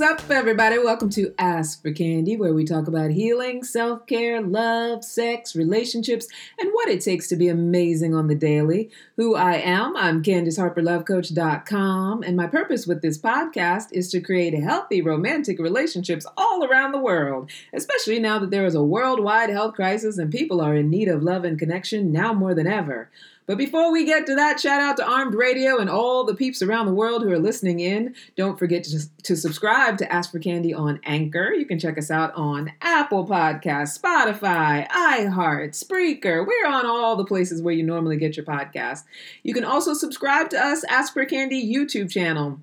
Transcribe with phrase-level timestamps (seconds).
[0.00, 0.78] What's up, everybody?
[0.78, 6.26] Welcome to Ask for Candy, where we talk about healing, self care, love, sex, relationships,
[6.58, 8.88] and what it takes to be amazing on the daily.
[9.18, 15.02] Who I am, I'm CandiceHarperLoveCoach.com, and my purpose with this podcast is to create healthy
[15.02, 20.16] romantic relationships all around the world, especially now that there is a worldwide health crisis
[20.16, 23.10] and people are in need of love and connection now more than ever.
[23.50, 26.62] But before we get to that, shout out to Armed Radio and all the peeps
[26.62, 28.14] around the world who are listening in.
[28.36, 31.52] Don't forget to, to subscribe to Ask for Candy on Anchor.
[31.52, 36.46] You can check us out on Apple Podcasts, Spotify, iHeart, Spreaker.
[36.46, 39.02] We're on all the places where you normally get your podcast.
[39.42, 42.60] You can also subscribe to us, Ask for Candy YouTube channel.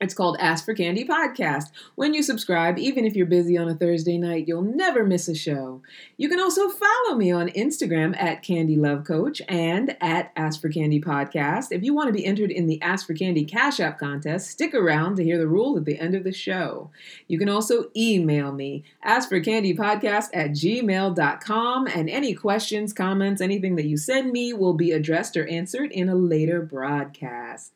[0.00, 1.70] It's called Ask for Candy Podcast.
[1.96, 5.34] When you subscribe, even if you're busy on a Thursday night, you'll never miss a
[5.34, 5.82] show.
[6.16, 10.68] You can also follow me on Instagram at Candy Love Coach and at Ask for
[10.68, 11.72] Candy Podcast.
[11.72, 14.72] If you want to be entered in the Ask for Candy Cash App contest, stick
[14.72, 16.92] around to hear the rules at the end of the show.
[17.26, 23.40] You can also email me, Ask for Candy Podcast at gmail.com, and any questions, comments,
[23.40, 27.72] anything that you send me will be addressed or answered in a later broadcast.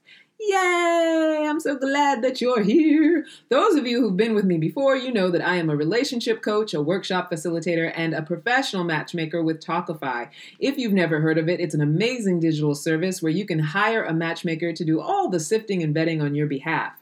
[0.48, 1.47] Yay!
[1.48, 3.25] I'm so glad that you're here.
[3.48, 6.43] Those of you who've been with me before, you know that I am a relationship
[6.43, 10.31] coach, a workshop facilitator, and a professional matchmaker with Tawkify.
[10.59, 14.03] If you've never heard of it, it's an amazing digital service where you can hire
[14.03, 16.95] a matchmaker to do all the sifting and vetting on your behalf.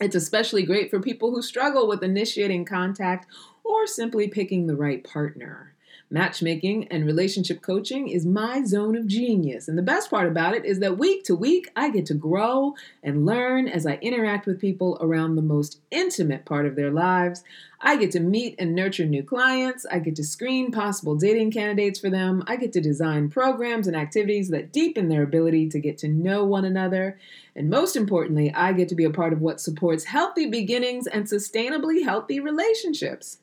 [0.00, 3.26] It's especially great for people who struggle with initiating contact
[3.64, 5.69] or simply picking the right partner.
[6.12, 9.68] Matchmaking and relationship coaching is my zone of genius.
[9.68, 12.74] And the best part about it is that week to week, I get to grow
[13.00, 17.44] and learn as I interact with people around the most intimate part of their lives.
[17.80, 19.86] I get to meet and nurture new clients.
[19.88, 22.42] I get to screen possible dating candidates for them.
[22.48, 26.44] I get to design programs and activities that deepen their ability to get to know
[26.44, 27.20] one another.
[27.54, 31.26] And most importantly, I get to be a part of what supports healthy beginnings and
[31.26, 33.38] sustainably healthy relationships.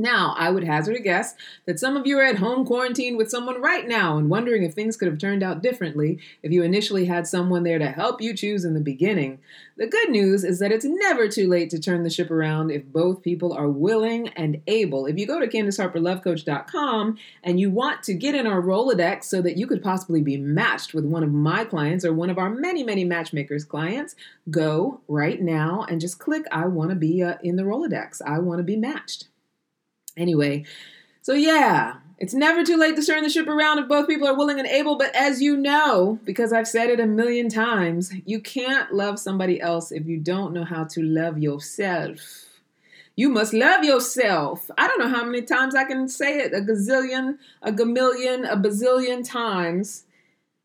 [0.00, 1.34] Now, I would hazard a guess
[1.66, 4.72] that some of you are at home quarantined with someone right now and wondering if
[4.72, 8.32] things could have turned out differently if you initially had someone there to help you
[8.32, 9.40] choose in the beginning.
[9.76, 12.84] The good news is that it's never too late to turn the ship around if
[12.84, 15.06] both people are willing and able.
[15.06, 19.56] If you go to CandiceHarperLoveCoach.com and you want to get in our Rolodex so that
[19.56, 22.84] you could possibly be matched with one of my clients or one of our many,
[22.84, 24.14] many matchmakers clients,
[24.48, 28.22] go right now and just click I want to be uh, in the Rolodex.
[28.24, 29.26] I want to be matched.
[30.18, 30.64] Anyway,
[31.22, 34.36] so yeah, it's never too late to turn the ship around if both people are
[34.36, 34.98] willing and able.
[34.98, 39.60] But as you know, because I've said it a million times, you can't love somebody
[39.60, 42.46] else if you don't know how to love yourself.
[43.14, 44.68] You must love yourself.
[44.76, 48.56] I don't know how many times I can say it a gazillion, a gamillion, a
[48.56, 50.04] bazillion times.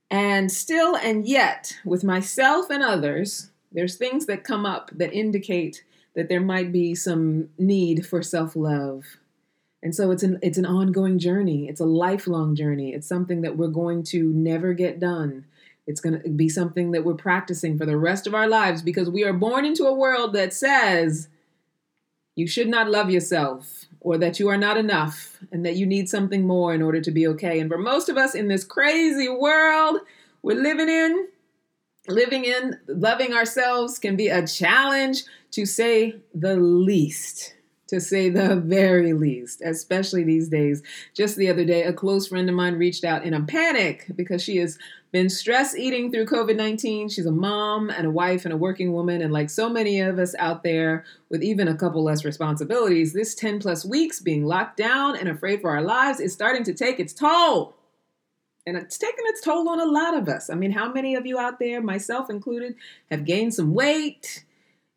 [0.10, 5.84] And still and yet, with myself and others, there's things that come up that indicate
[6.16, 9.18] that there might be some need for self love
[9.84, 11.68] and so it's an it's an ongoing journey.
[11.68, 12.94] It's a lifelong journey.
[12.94, 15.46] It's something that we're going to never get done.
[15.86, 19.10] It's going to be something that we're practicing for the rest of our lives because
[19.10, 21.28] we are born into a world that says
[22.36, 26.08] you should not love yourself or that you are not enough and that you need
[26.08, 27.60] something more in order to be okay.
[27.60, 30.00] And for most of us in this crazy world
[30.44, 31.28] we're living in,
[32.08, 37.54] living in, loving ourselves can be a challenge to say the least
[37.94, 40.82] to say the very least, especially these days.
[41.14, 44.44] Just the other day, a close friend of mine reached out in a panic because
[44.44, 44.80] she has
[45.12, 47.10] been stress eating through COVID 19.
[47.10, 49.22] She's a mom and a wife and a working woman.
[49.22, 53.36] And like so many of us out there with even a couple less responsibilities, this
[53.36, 57.00] 10 plus weeks being locked down and afraid for our lives is starting to take
[57.00, 57.76] its toll.
[58.66, 60.50] And it's taken its toll on a lot of us.
[60.50, 62.76] I mean, how many of you out there, myself included,
[63.12, 64.46] have gained some weight?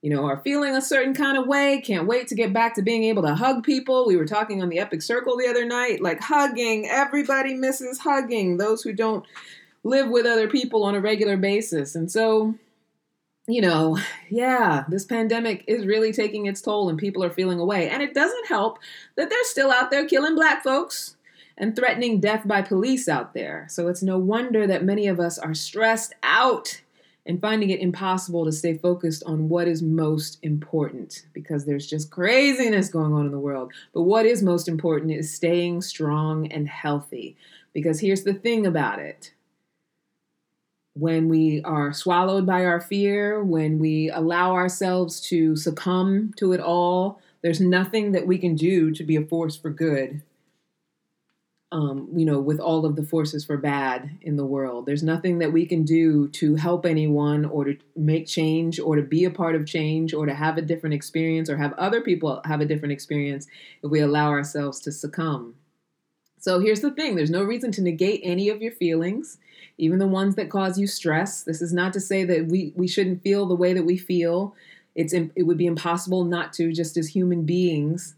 [0.06, 2.80] You know, are feeling a certain kind of way, can't wait to get back to
[2.80, 4.06] being able to hug people.
[4.06, 6.86] We were talking on the Epic Circle the other night, like hugging.
[6.86, 9.26] Everybody misses hugging, those who don't
[9.82, 11.96] live with other people on a regular basis.
[11.96, 12.54] And so,
[13.48, 13.98] you know,
[14.30, 17.88] yeah, this pandemic is really taking its toll and people are feeling away.
[17.90, 18.78] And it doesn't help
[19.16, 21.16] that they're still out there killing black folks
[21.58, 23.66] and threatening death by police out there.
[23.68, 26.82] So it's no wonder that many of us are stressed out
[27.26, 32.10] and finding it impossible to stay focused on what is most important because there's just
[32.10, 33.72] craziness going on in the world.
[33.92, 37.36] But what is most important is staying strong and healthy.
[37.72, 39.32] Because here's the thing about it
[40.94, 46.60] when we are swallowed by our fear, when we allow ourselves to succumb to it
[46.60, 50.22] all, there's nothing that we can do to be a force for good.
[51.72, 54.86] Um, you know, with all of the forces for bad in the world.
[54.86, 59.02] There's nothing that we can do to help anyone or to make change or to
[59.02, 62.40] be a part of change or to have a different experience or have other people
[62.44, 63.48] have a different experience
[63.82, 65.56] if we allow ourselves to succumb.
[66.38, 69.38] So here's the thing there's no reason to negate any of your feelings,
[69.76, 71.42] even the ones that cause you stress.
[71.42, 74.54] This is not to say that we, we shouldn't feel the way that we feel.
[74.94, 78.14] It's, it would be impossible not to, just as human beings.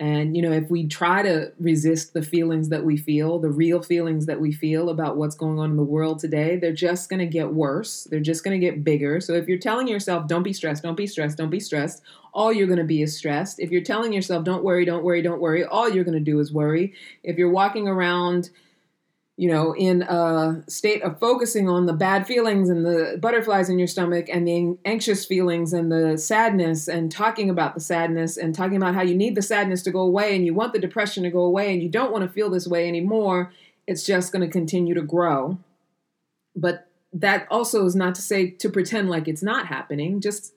[0.00, 3.82] And, you know, if we try to resist the feelings that we feel, the real
[3.82, 7.18] feelings that we feel about what's going on in the world today, they're just going
[7.18, 8.04] to get worse.
[8.04, 9.20] They're just going to get bigger.
[9.20, 12.02] So if you're telling yourself, don't be stressed, don't be stressed, don't be stressed,
[12.32, 13.58] all you're going to be is stressed.
[13.58, 16.38] If you're telling yourself, don't worry, don't worry, don't worry, all you're going to do
[16.38, 16.94] is worry.
[17.24, 18.50] If you're walking around,
[19.38, 23.78] you know, in a state of focusing on the bad feelings and the butterflies in
[23.78, 28.52] your stomach and the anxious feelings and the sadness and talking about the sadness and
[28.52, 31.22] talking about how you need the sadness to go away and you want the depression
[31.22, 33.52] to go away and you don't want to feel this way anymore,
[33.86, 35.56] it's just going to continue to grow.
[36.56, 40.20] But that also is not to say to pretend like it's not happening.
[40.20, 40.52] Just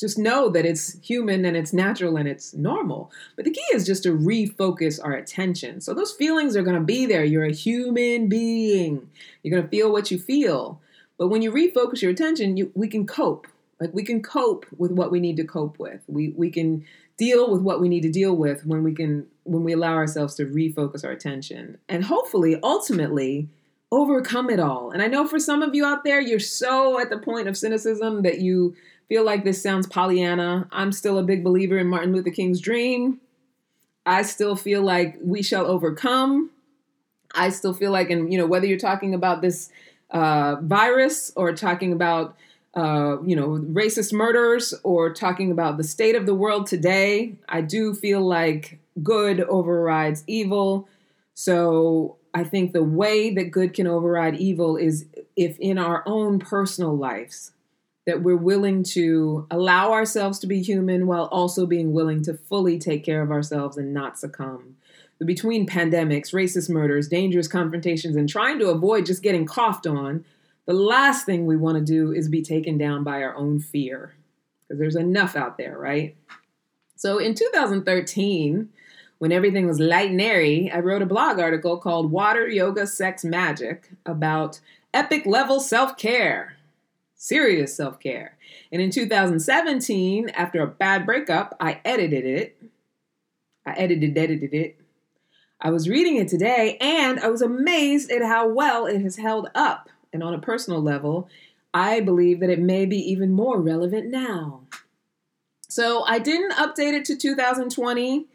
[0.00, 3.12] just know that it's human and it's natural and it's normal.
[3.36, 5.80] But the key is just to refocus our attention.
[5.82, 7.22] So those feelings are going to be there.
[7.22, 9.10] You're a human being.
[9.42, 10.80] You're going to feel what you feel.
[11.18, 13.46] But when you refocus your attention, you, we can cope.
[13.78, 16.02] Like we can cope with what we need to cope with.
[16.06, 16.84] We we can
[17.16, 20.34] deal with what we need to deal with when we can when we allow ourselves
[20.36, 21.78] to refocus our attention.
[21.88, 23.48] And hopefully, ultimately,
[23.90, 24.90] overcome it all.
[24.90, 27.56] And I know for some of you out there, you're so at the point of
[27.56, 28.74] cynicism that you
[29.10, 30.68] feel like this sounds Pollyanna.
[30.70, 33.20] I'm still a big believer in Martin Luther King's dream.
[34.06, 36.50] I still feel like we shall overcome.
[37.34, 39.68] I still feel like, and you know, whether you're talking about this
[40.12, 42.36] uh, virus or talking about,
[42.74, 47.62] uh, you know, racist murders or talking about the state of the world today, I
[47.62, 50.88] do feel like good overrides evil.
[51.34, 56.38] So I think the way that good can override evil is if in our own
[56.38, 57.50] personal lives,
[58.06, 62.78] that we're willing to allow ourselves to be human while also being willing to fully
[62.78, 64.76] take care of ourselves and not succumb.
[65.24, 70.24] Between pandemics, racist murders, dangerous confrontations, and trying to avoid just getting coughed on,
[70.64, 74.14] the last thing we want to do is be taken down by our own fear.
[74.62, 76.16] Because there's enough out there, right?
[76.96, 78.70] So in 2013,
[79.18, 83.22] when everything was light and airy, I wrote a blog article called Water, Yoga, Sex,
[83.22, 84.60] Magic about
[84.94, 86.56] epic level self care
[87.20, 88.38] serious self care.
[88.72, 92.60] And in 2017, after a bad breakup, I edited it.
[93.66, 94.80] I edited, edited it.
[95.60, 99.50] I was reading it today and I was amazed at how well it has held
[99.54, 99.90] up.
[100.12, 101.28] And on a personal level,
[101.74, 104.62] I believe that it may be even more relevant now.
[105.68, 108.26] So I didn't update it to 2020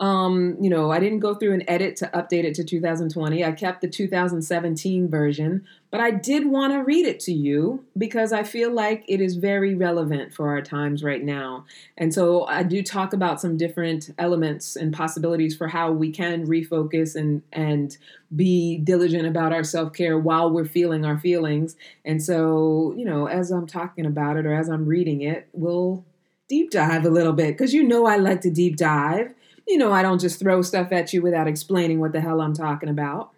[0.00, 3.44] um, you know, I didn't go through and edit to update it to 2020.
[3.44, 8.32] I kept the 2017 version, but I did want to read it to you because
[8.32, 11.64] I feel like it is very relevant for our times right now.
[11.96, 16.46] And so I do talk about some different elements and possibilities for how we can
[16.46, 17.96] refocus and and
[18.36, 21.74] be diligent about our self-care while we're feeling our feelings.
[22.04, 26.04] And so, you know, as I'm talking about it or as I'm reading it, we'll
[26.48, 29.34] deep dive a little bit because you know I like to deep dive
[29.68, 32.54] you know, I don't just throw stuff at you without explaining what the hell I'm
[32.54, 33.32] talking about.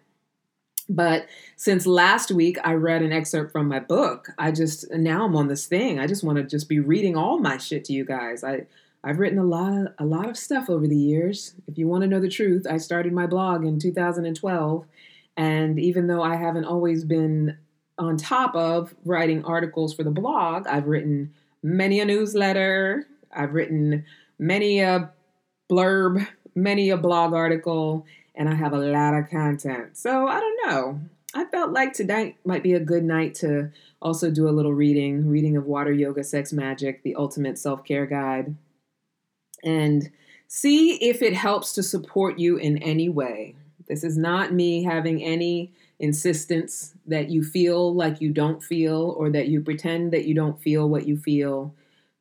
[0.89, 5.35] But since last week I read an excerpt from my book, I just now I'm
[5.35, 5.99] on this thing.
[5.99, 8.43] I just want to just be reading all my shit to you guys.
[8.43, 8.65] I
[9.03, 11.55] I've written a lot of a lot of stuff over the years.
[11.67, 14.85] If you want to know the truth, I started my blog in 2012,
[15.37, 17.57] and even though I haven't always been
[17.97, 21.33] on top of writing articles for the blog, I've written
[21.63, 23.07] many a newsletter.
[23.33, 24.05] I've written
[24.39, 25.11] many a
[25.71, 29.97] blurb, many a blog article, and I have a lot of content.
[29.97, 30.99] So I don't know.
[31.33, 35.29] I felt like tonight might be a good night to also do a little reading
[35.29, 38.55] reading of Water Yoga Sex Magic, the ultimate self care guide,
[39.63, 40.11] and
[40.47, 43.55] see if it helps to support you in any way.
[43.87, 49.29] This is not me having any insistence that you feel like you don't feel or
[49.29, 51.73] that you pretend that you don't feel what you feel.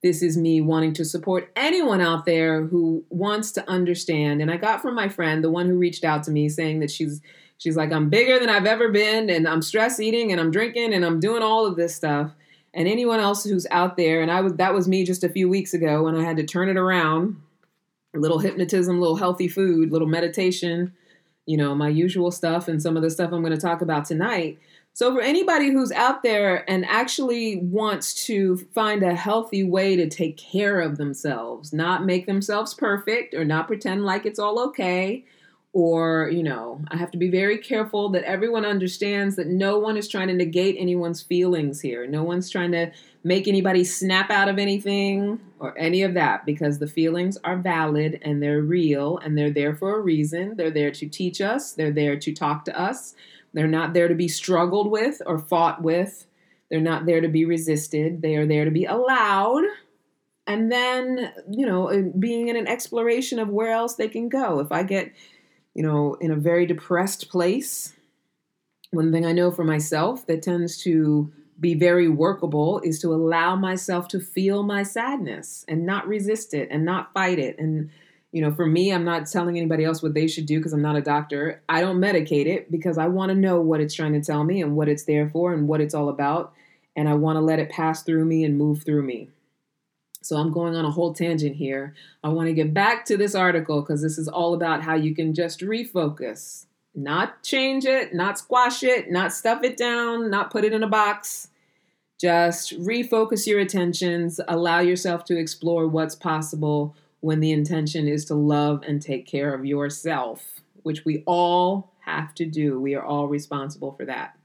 [0.02, 4.40] This is me wanting to support anyone out there who wants to understand.
[4.40, 6.90] And I got from my friend, the one who reached out to me saying that
[6.90, 7.20] she's
[7.58, 10.94] she's like I'm bigger than I've ever been and I'm stress eating and I'm drinking
[10.94, 12.32] and I'm doing all of this stuff.
[12.72, 15.48] And anyone else who's out there and I was that was me just a few
[15.48, 17.36] weeks ago when I had to turn it around.
[18.14, 20.94] A little hypnotism, a little healthy food, little meditation,
[21.46, 24.04] you know, my usual stuff and some of the stuff I'm going to talk about
[24.04, 24.58] tonight.
[25.00, 30.10] So, for anybody who's out there and actually wants to find a healthy way to
[30.10, 35.24] take care of themselves, not make themselves perfect or not pretend like it's all okay,
[35.72, 39.96] or, you know, I have to be very careful that everyone understands that no one
[39.96, 42.06] is trying to negate anyone's feelings here.
[42.06, 42.92] No one's trying to
[43.24, 48.18] make anybody snap out of anything or any of that because the feelings are valid
[48.20, 50.56] and they're real and they're there for a reason.
[50.56, 53.14] They're there to teach us, they're there to talk to us.
[53.52, 56.26] They're not there to be struggled with or fought with.
[56.70, 58.22] They're not there to be resisted.
[58.22, 59.64] They are there to be allowed.
[60.46, 64.60] And then, you know, being in an exploration of where else they can go.
[64.60, 65.12] If I get,
[65.74, 67.94] you know, in a very depressed place,
[68.90, 73.54] one thing I know for myself that tends to be very workable is to allow
[73.54, 77.58] myself to feel my sadness and not resist it and not fight it.
[77.58, 77.90] And,
[78.32, 80.82] you know, for me, I'm not telling anybody else what they should do because I'm
[80.82, 81.62] not a doctor.
[81.68, 84.62] I don't medicate it because I want to know what it's trying to tell me
[84.62, 86.52] and what it's there for and what it's all about.
[86.94, 89.30] And I want to let it pass through me and move through me.
[90.22, 91.94] So I'm going on a whole tangent here.
[92.22, 95.14] I want to get back to this article because this is all about how you
[95.14, 100.64] can just refocus, not change it, not squash it, not stuff it down, not put
[100.64, 101.48] it in a box
[102.20, 108.34] just refocus your attentions, allow yourself to explore what's possible when the intention is to
[108.34, 112.80] love and take care of yourself, which we all have to do.
[112.80, 114.36] We are all responsible for that.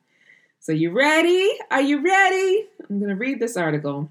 [0.59, 1.49] So, you ready?
[1.71, 2.67] Are you ready?
[2.89, 4.09] I'm going to read this article.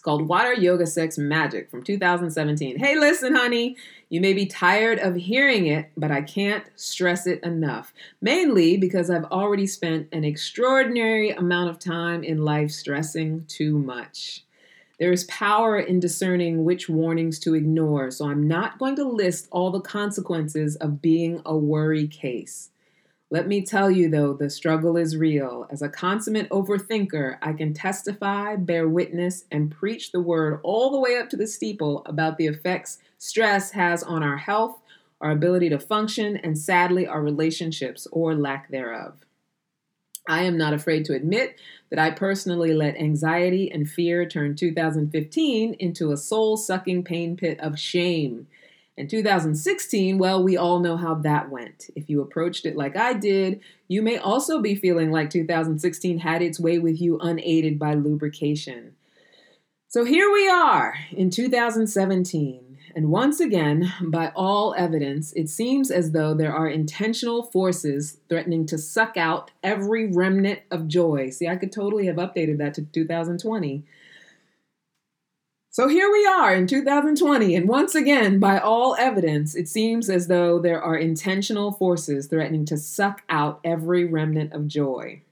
[0.00, 2.78] It's called Water Yoga Sex Magic from 2017.
[2.78, 3.76] Hey, listen, honey,
[4.08, 7.92] you may be tired of hearing it, but I can't stress it enough.
[8.22, 14.44] Mainly because I've already spent an extraordinary amount of time in life stressing too much.
[15.00, 19.48] There is power in discerning which warnings to ignore, so I'm not going to list
[19.50, 22.68] all the consequences of being a worry case.
[23.30, 25.66] Let me tell you, though, the struggle is real.
[25.70, 31.00] As a consummate overthinker, I can testify, bear witness, and preach the word all the
[31.00, 34.82] way up to the steeple about the effects stress has on our health,
[35.22, 39.14] our ability to function, and sadly, our relationships or lack thereof.
[40.30, 41.56] I am not afraid to admit
[41.90, 47.58] that I personally let anxiety and fear turn 2015 into a soul sucking pain pit
[47.60, 48.46] of shame
[49.00, 51.88] in 2016, well, we all know how that went.
[51.96, 56.42] If you approached it like I did, you may also be feeling like 2016 had
[56.42, 58.96] its way with you unaided by lubrication.
[59.88, 66.12] So here we are in 2017, and once again, by all evidence, it seems as
[66.12, 71.30] though there are intentional forces threatening to suck out every remnant of joy.
[71.30, 73.84] See, I could totally have updated that to 2020
[75.72, 80.26] so here we are in 2020, and once again, by all evidence, it seems as
[80.26, 85.22] though there are intentional forces threatening to suck out every remnant of joy.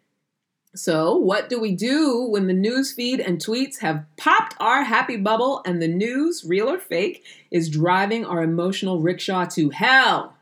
[0.78, 5.16] So, what do we do when the news feed and tweets have popped our happy
[5.16, 10.35] bubble and the news, real or fake, is driving our emotional rickshaw to hell?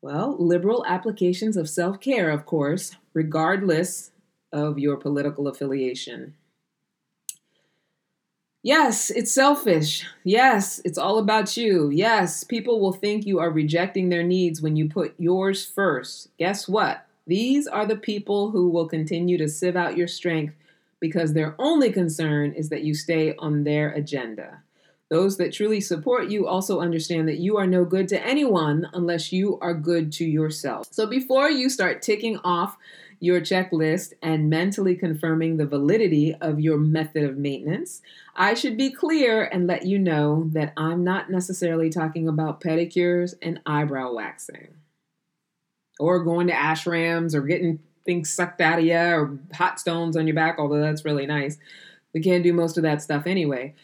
[0.00, 4.10] Well, liberal applications of self care, of course, regardless
[4.52, 6.34] of your political affiliation.
[8.64, 10.04] Yes, it's selfish.
[10.24, 11.90] Yes, it's all about you.
[11.90, 16.36] Yes, people will think you are rejecting their needs when you put yours first.
[16.36, 17.06] Guess what?
[17.26, 20.54] These are the people who will continue to sieve out your strength
[21.00, 24.62] because their only concern is that you stay on their agenda.
[25.08, 29.30] Those that truly support you also understand that you are no good to anyone unless
[29.30, 30.86] you are good to yourself.
[30.90, 32.78] So before you start ticking off
[33.20, 38.00] your checklist and mentally confirming the validity of your method of maintenance,
[38.34, 43.34] I should be clear and let you know that I'm not necessarily talking about pedicures
[43.42, 44.74] and eyebrow waxing
[45.98, 50.26] or going to ashrams or getting things sucked out of you or hot stones on
[50.26, 51.58] your back, although that's really nice.
[52.12, 53.74] We can't do most of that stuff anyway.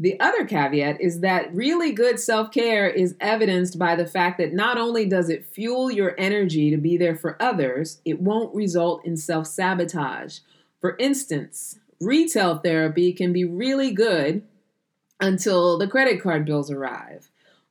[0.00, 4.52] The other caveat is that really good self care is evidenced by the fact that
[4.52, 9.04] not only does it fuel your energy to be there for others, it won't result
[9.04, 10.38] in self sabotage.
[10.80, 14.42] For instance, retail therapy can be really good
[15.20, 17.28] until the credit card bills arrive.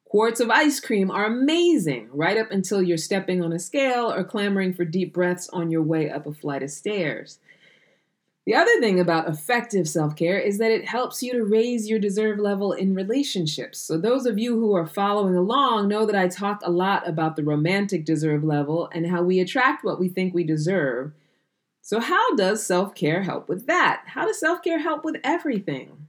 [0.10, 4.24] Quarts of ice cream are amazing right up until you're stepping on a scale or
[4.24, 7.40] clamoring for deep breaths on your way up a flight of stairs.
[8.46, 12.00] The other thing about effective self care is that it helps you to raise your
[12.00, 13.80] deserve level in relationships.
[13.80, 17.36] So, those of you who are following along know that I talk a lot about
[17.36, 21.12] the romantic deserve level and how we attract what we think we deserve.
[21.82, 24.04] So, how does self care help with that?
[24.06, 26.07] How does self care help with everything?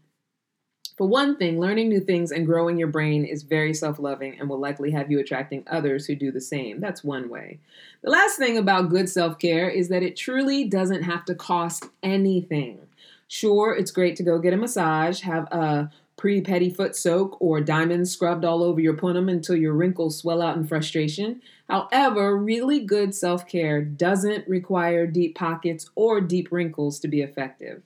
[0.99, 4.49] For one thing, learning new things and growing your brain is very self loving and
[4.49, 6.81] will likely have you attracting others who do the same.
[6.81, 7.61] That's one way.
[8.03, 11.87] The last thing about good self care is that it truly doesn't have to cost
[12.03, 12.81] anything.
[13.29, 17.61] Sure, it's great to go get a massage, have a pre petty foot soak or
[17.61, 21.41] diamonds scrubbed all over your punum until your wrinkles swell out in frustration.
[21.69, 27.85] However, really good self care doesn't require deep pockets or deep wrinkles to be effective.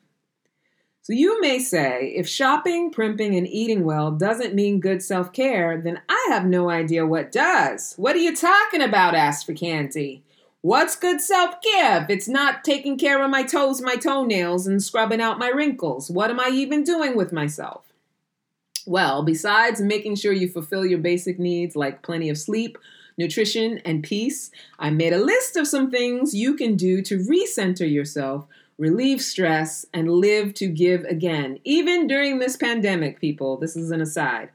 [1.04, 5.80] So you may say, if shopping, primping, and eating well doesn't mean good self care,
[5.80, 7.94] then I have no idea what does.
[7.96, 10.22] What are you talking about, Ask for Candy?
[10.60, 14.80] What's good self care if it's not taking care of my toes, my toenails, and
[14.80, 16.08] scrubbing out my wrinkles?
[16.08, 17.82] What am I even doing with myself?
[18.86, 22.78] Well, besides making sure you fulfill your basic needs like plenty of sleep,
[23.18, 27.90] nutrition, and peace, I made a list of some things you can do to recenter
[27.90, 28.46] yourself,
[28.78, 31.58] relieve stress, and live to give again.
[31.64, 34.50] Even during this pandemic, people, this is an aside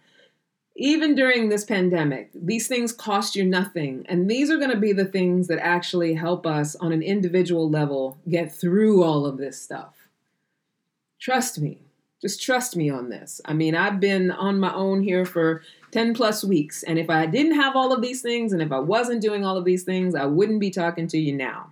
[0.77, 4.05] even during this pandemic, these things cost you nothing.
[4.07, 7.69] And these are going to be the things that actually help us on an individual
[7.69, 9.95] level get through all of this stuff.
[11.19, 11.79] Trust me.
[12.21, 13.41] Just trust me on this.
[13.45, 16.83] I mean, I've been on my own here for 10 plus weeks.
[16.83, 19.57] And if I didn't have all of these things and if I wasn't doing all
[19.57, 21.71] of these things, I wouldn't be talking to you now.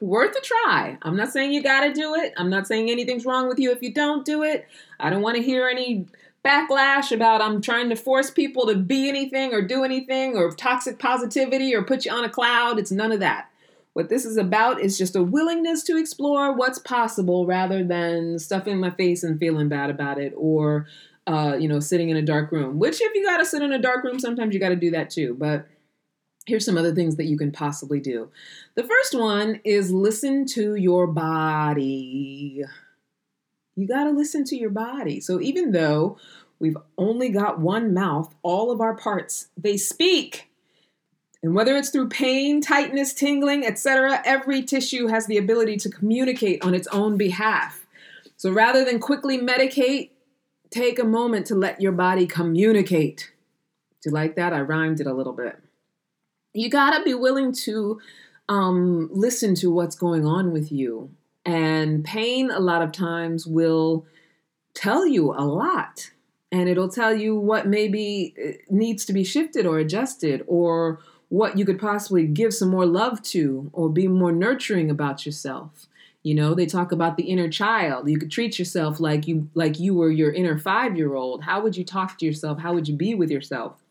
[0.00, 0.98] Worth a try.
[1.02, 2.34] I'm not saying you got to do it.
[2.36, 4.66] I'm not saying anything's wrong with you if you don't do it.
[4.98, 6.06] I don't want to hear any
[6.44, 10.98] backlash about I'm trying to force people to be anything or do anything or toxic
[10.98, 12.78] positivity or put you on a cloud.
[12.78, 13.48] It's none of that.
[13.94, 18.78] What this is about is just a willingness to explore what's possible rather than stuffing
[18.78, 20.86] my face and feeling bad about it or,
[21.28, 22.80] uh, you know, sitting in a dark room.
[22.80, 24.90] Which, if you got to sit in a dark room, sometimes you got to do
[24.90, 25.36] that too.
[25.38, 25.66] But
[26.46, 28.30] here's some other things that you can possibly do.
[28.74, 32.64] The first one is listen to your body.
[33.76, 35.20] You got to listen to your body.
[35.20, 36.18] So even though
[36.58, 40.48] we've only got one mouth, all of our parts, they speak.
[41.42, 46.64] And whether it's through pain, tightness, tingling, etc., every tissue has the ability to communicate
[46.64, 47.86] on its own behalf.
[48.36, 50.10] So rather than quickly medicate,
[50.70, 53.32] take a moment to let your body communicate.
[54.02, 54.52] Do you like that?
[54.52, 55.58] I rhymed it a little bit.
[56.54, 58.00] You got to be willing to
[58.48, 61.10] um, listen to what's going on with you.
[61.44, 64.06] And pain, a lot of times, will
[64.72, 66.10] tell you a lot.
[66.52, 71.58] And it'll tell you what maybe uh, needs to be shifted or adjusted, or what
[71.58, 75.86] you could possibly give some more love to, or be more nurturing about yourself.
[76.22, 78.08] You know, they talk about the inner child.
[78.08, 81.42] You could treat yourself like you like you were your inner 5-year-old.
[81.42, 82.60] How would you talk to yourself?
[82.60, 83.83] How would you be with yourself?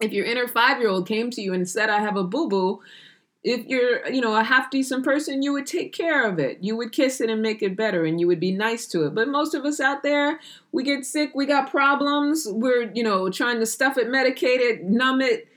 [0.00, 2.80] If your inner 5-year-old came to you and said, "I have a boo-boo,"
[3.42, 6.58] if you're you know a half decent person you would take care of it.
[6.60, 9.14] You would kiss it and make it better and you would be nice to it.
[9.14, 10.40] But most of us out there
[10.72, 14.84] we get sick we got problems we're you know trying to stuff it medicate it
[14.84, 15.48] numb it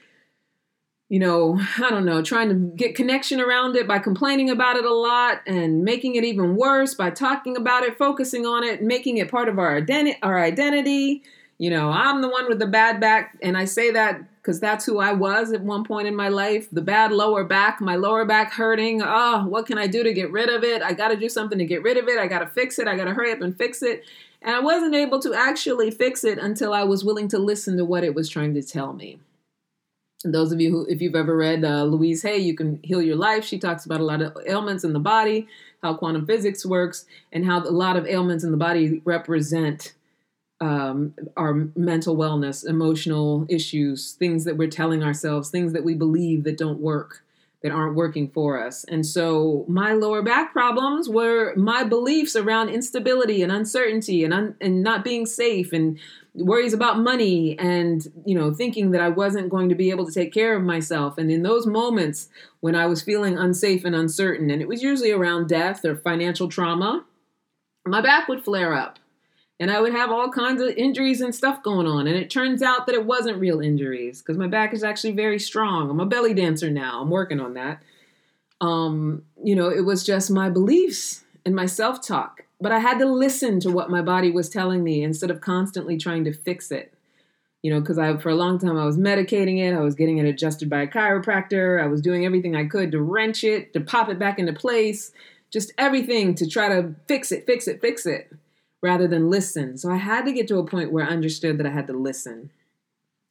[1.10, 4.86] you know i don't know trying to get connection around it by complaining about it
[4.86, 9.18] a lot and making it even worse by talking about it focusing on it making
[9.18, 11.22] it part of our identity our identity
[11.58, 14.86] you know i'm the one with the bad back and i say that because that's
[14.86, 16.68] who I was at one point in my life.
[16.70, 19.02] The bad lower back, my lower back hurting.
[19.02, 20.82] Oh, what can I do to get rid of it?
[20.82, 22.20] I got to do something to get rid of it.
[22.20, 22.86] I got to fix it.
[22.86, 24.04] I got to hurry up and fix it.
[24.42, 27.86] And I wasn't able to actually fix it until I was willing to listen to
[27.86, 29.20] what it was trying to tell me.
[30.26, 33.02] And those of you who, if you've ever read uh, Louise Hay, You Can Heal
[33.02, 35.48] Your Life, she talks about a lot of ailments in the body,
[35.82, 39.94] how quantum physics works, and how a lot of ailments in the body represent
[40.64, 46.46] um, our mental wellness, emotional issues, things that we're telling ourselves, things that we believe
[46.46, 47.22] that don't work,
[47.62, 48.86] that aren't working for us.
[48.86, 54.56] And so my lower back problems were my beliefs around instability and uncertainty and un-
[54.62, 56.00] and not being safe and
[56.34, 60.12] worries about money and you know thinking that I wasn't going to be able to
[60.12, 62.28] take care of myself and in those moments
[62.60, 66.50] when I was feeling unsafe and uncertain and it was usually around death or financial
[66.50, 67.06] trauma
[67.86, 68.98] my back would flare up
[69.64, 72.06] and I would have all kinds of injuries and stuff going on.
[72.06, 75.40] And it turns out that it wasn't real injuries because my back is actually very
[75.40, 75.90] strong.
[75.90, 77.00] I'm a belly dancer now.
[77.02, 77.82] I'm working on that.
[78.60, 82.42] Um, you know, it was just my beliefs and my self talk.
[82.60, 85.98] But I had to listen to what my body was telling me instead of constantly
[85.98, 86.94] trying to fix it.
[87.62, 90.18] You know, because I for a long time I was medicating it, I was getting
[90.18, 93.80] it adjusted by a chiropractor, I was doing everything I could to wrench it, to
[93.80, 95.14] pop it back into place,
[95.52, 98.30] just everything to try to fix it, fix it, fix it
[98.84, 99.78] rather than listen.
[99.78, 101.94] So I had to get to a point where I understood that I had to
[101.94, 102.52] listen.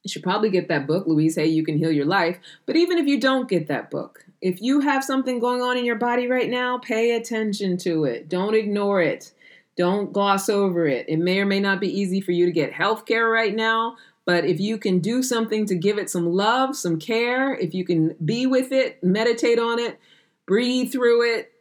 [0.01, 2.39] You should probably get that book, Louise Hay, You Can Heal Your Life.
[2.65, 5.85] But even if you don't get that book, if you have something going on in
[5.85, 8.27] your body right now, pay attention to it.
[8.27, 9.31] Don't ignore it.
[9.77, 11.07] Don't gloss over it.
[11.07, 13.95] It may or may not be easy for you to get health care right now,
[14.25, 17.85] but if you can do something to give it some love, some care, if you
[17.85, 19.99] can be with it, meditate on it,
[20.45, 21.51] breathe through it,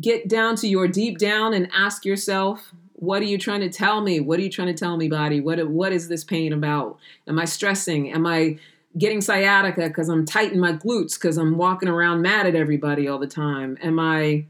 [0.00, 2.72] get down to your deep down and ask yourself,
[3.04, 4.20] what are you trying to tell me?
[4.20, 5.40] What are you trying to tell me, body?
[5.40, 6.98] What what is this pain about?
[7.28, 8.12] Am I stressing?
[8.12, 8.58] Am I
[8.96, 13.18] getting sciatica because I'm tightening my glutes because I'm walking around mad at everybody all
[13.18, 13.76] the time?
[13.82, 14.46] Am I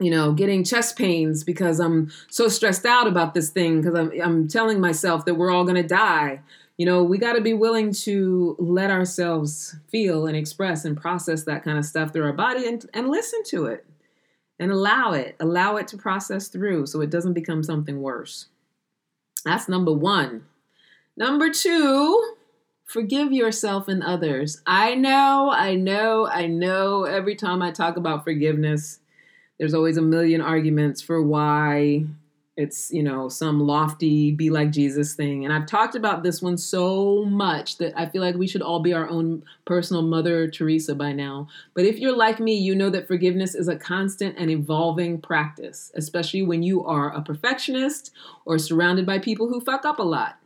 [0.00, 4.12] you know, getting chest pains because I'm so stressed out about this thing because I'm,
[4.20, 6.40] I'm telling myself that we're all going to die.
[6.76, 11.42] You know, we got to be willing to let ourselves feel and express and process
[11.44, 13.84] that kind of stuff through our body and, and listen to it
[14.58, 18.46] and allow it, allow it to process through so it doesn't become something worse.
[19.44, 20.44] That's number one.
[21.16, 22.34] Number two,
[22.84, 24.60] forgive yourself and others.
[24.66, 29.00] I know, I know, I know every time I talk about forgiveness,
[29.58, 32.06] there's always a million arguments for why
[32.58, 35.44] it's you know some lofty be like jesus thing.
[35.44, 38.80] And i've talked about this one so much that i feel like we should all
[38.80, 41.48] be our own personal mother teresa by now.
[41.74, 45.92] But if you're like me you know that forgiveness is a constant and evolving practice
[45.94, 48.10] especially when you are a perfectionist
[48.44, 50.36] or surrounded by people who fuck up a lot.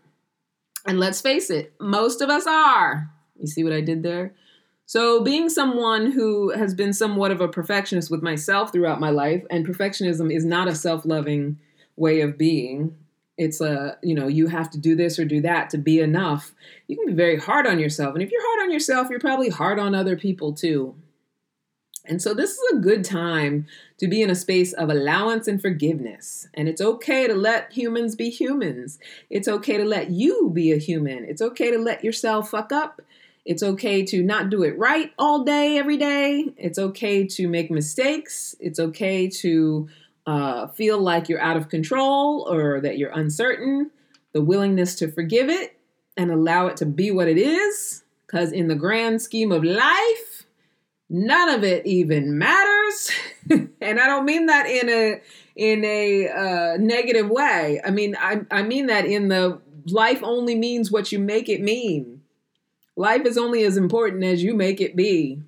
[0.86, 3.10] And let's face it most of us are.
[3.40, 4.34] You see what i did there?
[4.84, 9.42] So, being someone who has been somewhat of a perfectionist with myself throughout my life,
[9.48, 11.58] and perfectionism is not a self loving
[11.96, 12.96] way of being.
[13.38, 16.52] It's a, you know, you have to do this or do that to be enough.
[16.86, 18.14] You can be very hard on yourself.
[18.14, 20.94] And if you're hard on yourself, you're probably hard on other people too.
[22.04, 23.66] And so, this is a good time
[23.98, 26.48] to be in a space of allowance and forgiveness.
[26.54, 28.98] And it's okay to let humans be humans.
[29.30, 31.24] It's okay to let you be a human.
[31.24, 33.00] It's okay to let yourself fuck up.
[33.44, 36.52] It's okay to not do it right all day, every day.
[36.56, 38.54] It's okay to make mistakes.
[38.58, 39.88] It's okay to
[40.26, 43.90] uh, feel like you're out of control or that you're uncertain.
[44.32, 45.76] The willingness to forgive it
[46.16, 48.02] and allow it to be what it is.
[48.26, 50.44] Because in the grand scheme of life,
[51.10, 53.10] none of it even matters.
[53.50, 55.20] and I don't mean that in a
[55.54, 57.80] in a uh, negative way.
[57.84, 61.60] I mean I I mean that in the life only means what you make it
[61.60, 62.22] mean.
[62.96, 65.42] Life is only as important as you make it be.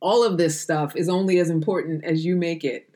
[0.00, 2.93] All of this stuff is only as important as you make it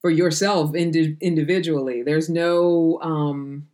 [0.00, 2.02] for yourself indi- individually.
[2.02, 3.68] There's no um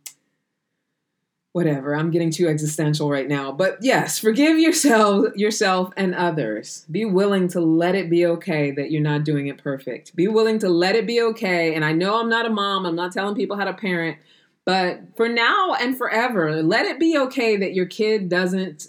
[1.55, 1.95] whatever.
[1.95, 3.49] I'm getting too existential right now.
[3.49, 6.85] But yes, forgive yourself yourself and others.
[6.91, 10.13] Be willing to let it be okay that you're not doing it perfect.
[10.17, 11.73] Be willing to let it be okay.
[11.73, 12.85] And I know I'm not a mom.
[12.85, 14.17] I'm not telling people how to parent,
[14.65, 18.87] but for now and forever, let it be okay that your kid doesn't,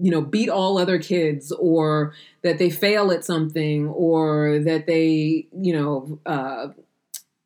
[0.00, 5.46] you know, beat all other kids or that they fail at something or that they,
[5.52, 6.68] you know, uh,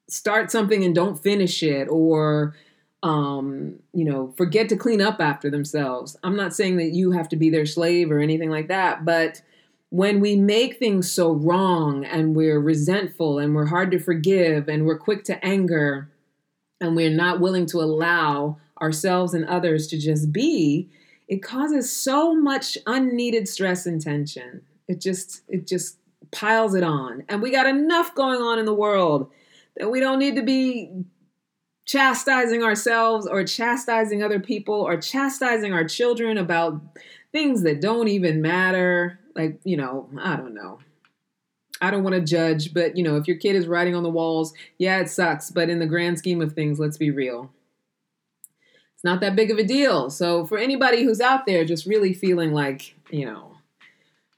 [0.09, 2.55] start something and don't finish it or,
[3.03, 6.17] um, you know, forget to clean up after themselves.
[6.23, 9.43] I'm not saying that you have to be their slave or anything like that, but
[9.91, 14.87] when we make things so wrong and we're resentful and we're hard to forgive and
[14.87, 16.11] we're quick to anger,
[16.81, 20.91] and we're not willing to allow ourselves and others to just be,
[21.29, 24.63] it causes so much unneeded stress and tension.
[24.89, 25.99] It just it just
[26.31, 27.25] piles it on.
[27.29, 29.31] And we got enough going on in the world
[29.77, 30.91] that we don't need to be
[31.87, 36.81] chastising ourselves or chastising other people or chastising our children about
[37.33, 39.19] things that don't even matter.
[39.35, 40.79] Like, you know, I don't know.
[41.81, 44.11] I don't want to judge, but you know, if your kid is writing on the
[44.11, 45.51] walls, yeah, it sucks.
[45.51, 47.51] But in the grand scheme of things, let's be real.
[49.05, 50.09] Not that big of a deal.
[50.11, 53.59] So for anybody who's out there just really feeling like, you know,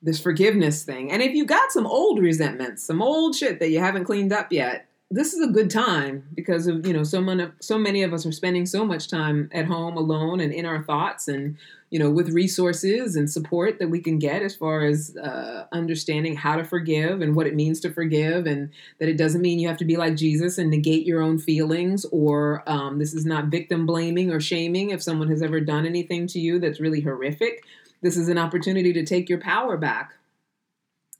[0.02, 3.78] this forgiveness thing, and if you got some old resentments, some old shit that you
[3.78, 7.46] haven't cleaned up yet, this is a good time because of you know so many
[7.60, 10.82] so many of us are spending so much time at home alone and in our
[10.82, 11.56] thoughts and
[11.90, 16.34] you know with resources and support that we can get as far as uh, understanding
[16.34, 19.68] how to forgive and what it means to forgive and that it doesn't mean you
[19.68, 23.46] have to be like jesus and negate your own feelings or um, this is not
[23.46, 27.64] victim blaming or shaming if someone has ever done anything to you that's really horrific.
[28.02, 30.14] This is an opportunity to take your power back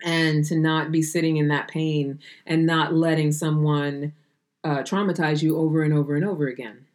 [0.06, 4.12] and to not be sitting in that pain and not letting someone
[4.62, 6.86] uh, traumatize you over and over and over again.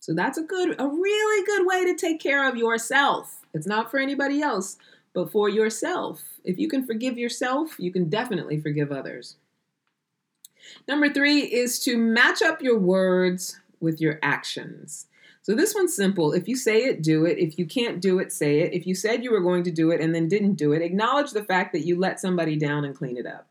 [0.00, 3.44] So that's a good, a really good way to take care of yourself.
[3.52, 4.78] It's not for anybody else,
[5.12, 6.22] but for yourself.
[6.42, 9.36] If you can forgive yourself, you can definitely forgive others.
[10.86, 15.06] Number three is to match up your words with your actions.
[15.48, 16.34] So this one's simple.
[16.34, 17.38] If you say it, do it.
[17.38, 18.74] If you can't do it, say it.
[18.74, 21.30] If you said you were going to do it and then didn't do it, acknowledge
[21.30, 23.46] the fact that you let somebody down and clean it up.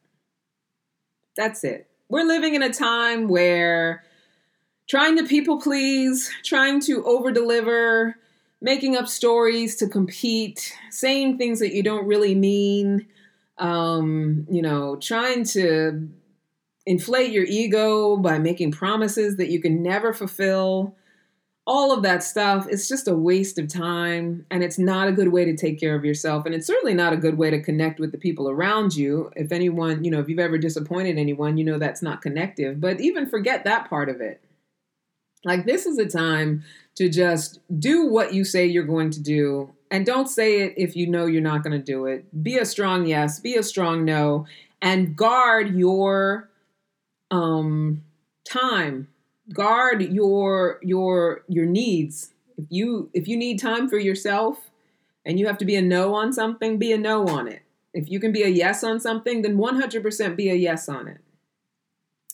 [1.36, 1.89] That's it.
[2.07, 4.03] We're living in a time where
[4.88, 8.17] trying to people please, trying to over deliver,
[8.62, 13.07] making up stories to compete, saying things that you don't really mean,
[13.57, 16.07] um, you know, trying to
[16.86, 20.95] inflate your ego by making promises that you can never fulfill.
[21.69, 25.27] All of that stuff, it's just a waste of time and it's not a good
[25.27, 26.45] way to take care of yourself.
[26.45, 29.30] And it's certainly not a good way to connect with the people around you.
[29.36, 32.80] If anyone, you know, if you've ever disappointed anyone, you know that's not connective.
[32.80, 34.41] But even forget that part of it.
[35.43, 36.63] Like, this is a time
[36.95, 39.73] to just do what you say you're going to do.
[39.91, 42.43] And don't say it if you know you're not going to do it.
[42.43, 44.45] Be a strong yes, be a strong no,
[44.82, 46.49] and guard your
[47.32, 48.03] um,
[48.49, 49.08] time.
[49.53, 52.31] Guard your your your needs.
[52.57, 54.69] If you if you need time for yourself
[55.25, 57.62] and you have to be a no on something, be a no on it.
[57.93, 61.17] If you can be a yes on something, then 100% be a yes on it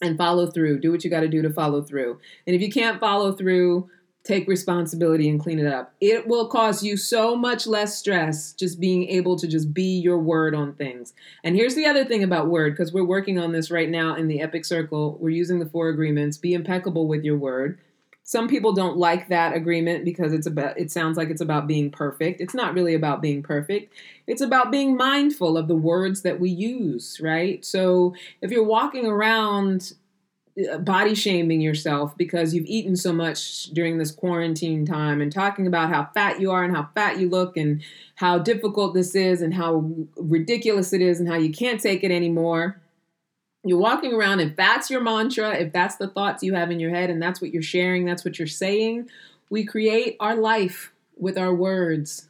[0.01, 0.79] and follow through.
[0.79, 2.19] Do what you got to do to follow through.
[2.45, 3.89] And if you can't follow through,
[4.23, 5.93] take responsibility and clean it up.
[5.99, 10.17] It will cause you so much less stress just being able to just be your
[10.17, 11.13] word on things.
[11.43, 14.27] And here's the other thing about word because we're working on this right now in
[14.29, 15.17] the Epic Circle.
[15.19, 16.37] We're using the four agreements.
[16.37, 17.79] Be impeccable with your word.
[18.25, 21.91] Some people don't like that agreement because it's about it sounds like it's about being
[21.91, 22.39] perfect.
[22.39, 23.93] It's not really about being perfect.
[24.27, 27.63] It's about being mindful of the words that we use, right?
[27.65, 29.91] So if you're walking around
[30.55, 35.65] Uh, body shaming yourself because you've eaten so much during this quarantine time and talking
[35.65, 37.81] about how fat you are and how fat you look and
[38.17, 39.83] how difficult this is and how
[40.15, 42.79] ridiculous it is and how you can't take it anymore.
[43.63, 46.91] You're walking around, if that's your mantra, if that's the thoughts you have in your
[46.91, 49.09] head and that's what you're sharing, that's what you're saying,
[49.49, 52.27] we create our life with our words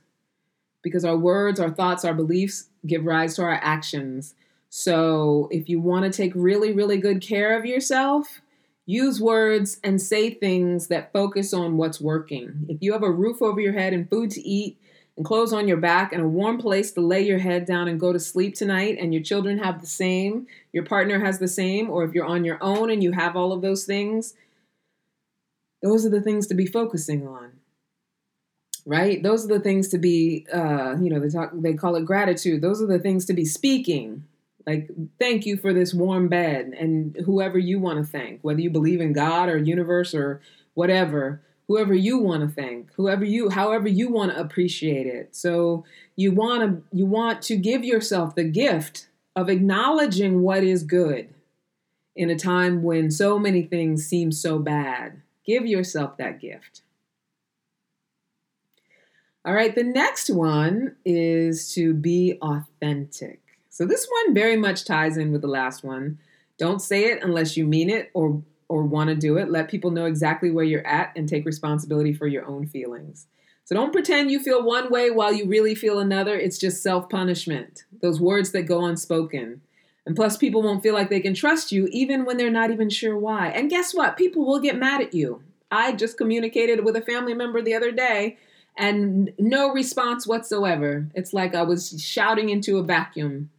[0.81, 4.33] because our words, our thoughts, our beliefs give rise to our actions.
[4.75, 8.41] So if you want to take really, really good care of yourself,
[8.87, 12.65] use words and say things that focus on what's working.
[12.67, 14.79] If you have a roof over your head and food to eat,
[15.15, 17.99] and clothes on your back and a warm place to lay your head down and
[17.99, 21.91] go to sleep tonight, and your children have the same, your partner has the same,
[21.91, 24.33] or if you're on your own and you have all of those things,
[25.83, 27.51] those are the things to be focusing on
[28.85, 29.23] right?
[29.23, 32.61] Those are the things to be uh, you know they talk they call it gratitude.
[32.61, 34.25] Those are the things to be speaking
[34.65, 38.69] like, thank you for this warm bed, and whoever you want to thank, whether you
[38.69, 40.41] believe in God or universe or
[40.73, 45.35] whatever, whoever you want to thank, whoever you, however you want to appreciate it.
[45.35, 50.83] So you want to you want to give yourself the gift of acknowledging what is
[50.83, 51.33] good
[52.15, 55.21] in a time when so many things seem so bad.
[55.45, 56.81] Give yourself that gift.
[59.45, 63.42] All right, the next one is to be authentic.
[63.73, 66.19] So this one very much ties in with the last one.
[66.59, 69.49] Don't say it unless you mean it or or want to do it.
[69.49, 73.25] Let people know exactly where you're at and take responsibility for your own feelings.
[73.65, 76.37] So don't pretend you feel one way while you really feel another.
[76.37, 77.85] It's just self-punishment.
[77.99, 79.61] Those words that go unspoken.
[80.05, 82.91] And plus people won't feel like they can trust you even when they're not even
[82.91, 83.47] sure why.
[83.47, 84.17] And guess what?
[84.17, 85.41] People will get mad at you.
[85.71, 88.37] I just communicated with a family member the other day
[88.77, 91.07] and no response whatsoever.
[91.15, 93.49] It's like I was shouting into a vacuum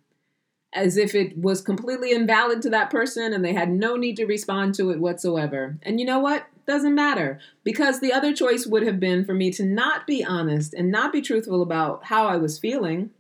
[0.75, 4.27] as if it was completely invalid to that person and they had no need to
[4.27, 5.79] respond to it whatsoever.
[5.83, 6.47] And you know what?
[6.67, 10.75] Doesn't matter because the other choice would have been for me to not be honest
[10.75, 13.11] and not be truthful about how I was feeling,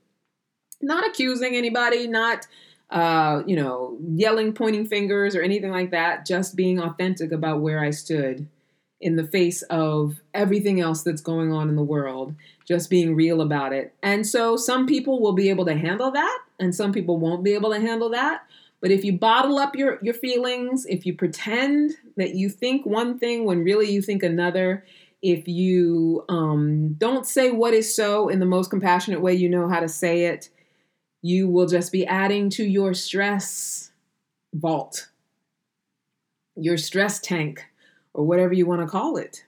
[0.82, 2.46] not accusing anybody, not
[2.90, 7.80] uh, you know, yelling, pointing fingers or anything like that, just being authentic about where
[7.80, 8.46] I stood
[9.00, 12.34] in the face of everything else that's going on in the world,
[12.66, 13.94] just being real about it.
[14.02, 17.54] And so some people will be able to handle that and some people won't be
[17.54, 18.42] able to handle that.
[18.80, 23.18] But if you bottle up your, your feelings, if you pretend that you think one
[23.18, 24.84] thing when really you think another,
[25.22, 29.68] if you um, don't say what is so in the most compassionate way you know
[29.68, 30.50] how to say it,
[31.22, 33.90] you will just be adding to your stress
[34.52, 35.08] vault,
[36.54, 37.64] your stress tank
[38.12, 39.43] or whatever you want to call it.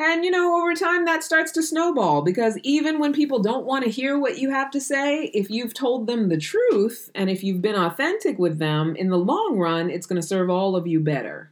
[0.00, 3.84] And you know, over time that starts to snowball because even when people don't want
[3.84, 7.42] to hear what you have to say, if you've told them the truth and if
[7.42, 10.86] you've been authentic with them, in the long run, it's going to serve all of
[10.86, 11.50] you better.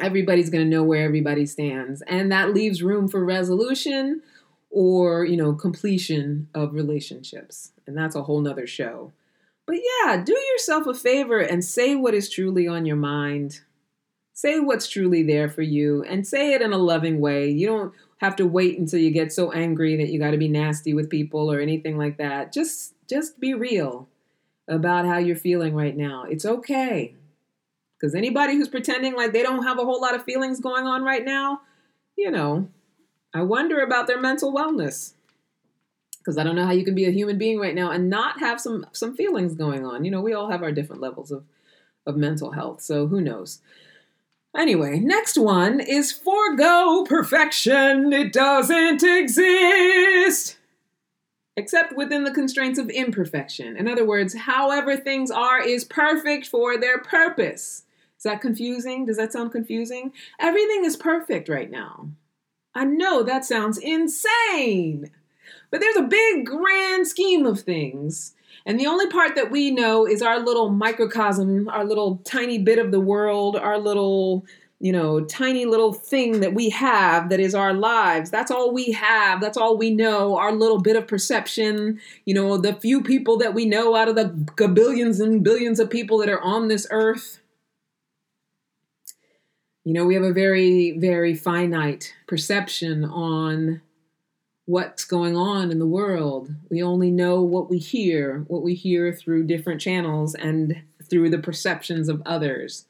[0.00, 4.20] Everybody's going to know where everybody stands, and that leaves room for resolution
[4.70, 7.72] or, you know, completion of relationships.
[7.86, 9.12] And that's a whole nother show.
[9.66, 13.60] But yeah, do yourself a favor and say what is truly on your mind
[14.36, 17.50] say what's truly there for you and say it in a loving way.
[17.50, 20.48] You don't have to wait until you get so angry that you got to be
[20.48, 22.52] nasty with people or anything like that.
[22.52, 24.08] Just just be real
[24.68, 26.24] about how you're feeling right now.
[26.24, 27.16] It's okay.
[28.00, 31.04] Cuz anybody who's pretending like they don't have a whole lot of feelings going on
[31.04, 31.62] right now,
[32.16, 32.68] you know,
[33.34, 35.14] I wonder about their mental wellness.
[36.18, 38.40] because I don't know how you can be a human being right now and not
[38.40, 40.04] have some some feelings going on.
[40.04, 41.44] You know, we all have our different levels of
[42.06, 43.60] of mental health, so who knows.
[44.56, 48.12] Anyway, next one is forego perfection.
[48.12, 50.56] It doesn't exist.
[51.58, 53.76] Except within the constraints of imperfection.
[53.76, 57.84] In other words, however things are is perfect for their purpose.
[58.16, 59.04] Is that confusing?
[59.04, 60.12] Does that sound confusing?
[60.38, 62.08] Everything is perfect right now.
[62.74, 65.10] I know that sounds insane.
[65.70, 68.34] But there's a big grand scheme of things.
[68.64, 72.78] And the only part that we know is our little microcosm, our little tiny bit
[72.78, 74.44] of the world, our little,
[74.80, 78.30] you know, tiny little thing that we have that is our lives.
[78.30, 79.40] That's all we have.
[79.40, 80.36] That's all we know.
[80.36, 84.16] Our little bit of perception, you know, the few people that we know out of
[84.16, 87.40] the billions and billions of people that are on this earth.
[89.84, 93.80] You know, we have a very, very finite perception on
[94.66, 96.50] what's going on in the world.
[96.70, 101.38] We only know what we hear, what we hear through different channels and through the
[101.38, 102.84] perceptions of others.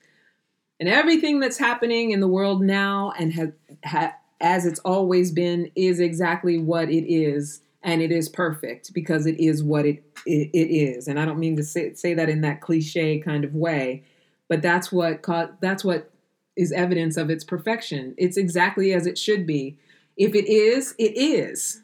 [0.81, 3.53] And everything that's happening in the world now and ha-
[3.85, 9.27] ha- as it's always been is exactly what it is and it is perfect because
[9.27, 12.29] it is what it it, it is and i don't mean to say, say that
[12.29, 14.03] in that cliche kind of way
[14.49, 15.23] but that's what
[15.61, 16.11] that's what
[16.57, 19.79] is evidence of its perfection it's exactly as it should be
[20.17, 21.83] if it is, it is.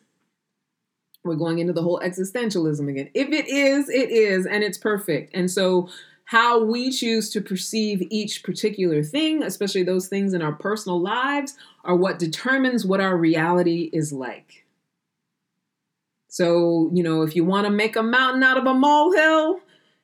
[1.25, 3.11] We're going into the whole existentialism again.
[3.15, 5.31] If it is, it is, and it's perfect.
[5.35, 5.89] And so,
[6.25, 11.57] how we choose to perceive each particular thing, especially those things in our personal lives,
[11.85, 14.65] are what determines what our reality is like.
[16.29, 19.61] So, you know, if you want to make a mountain out of a molehill,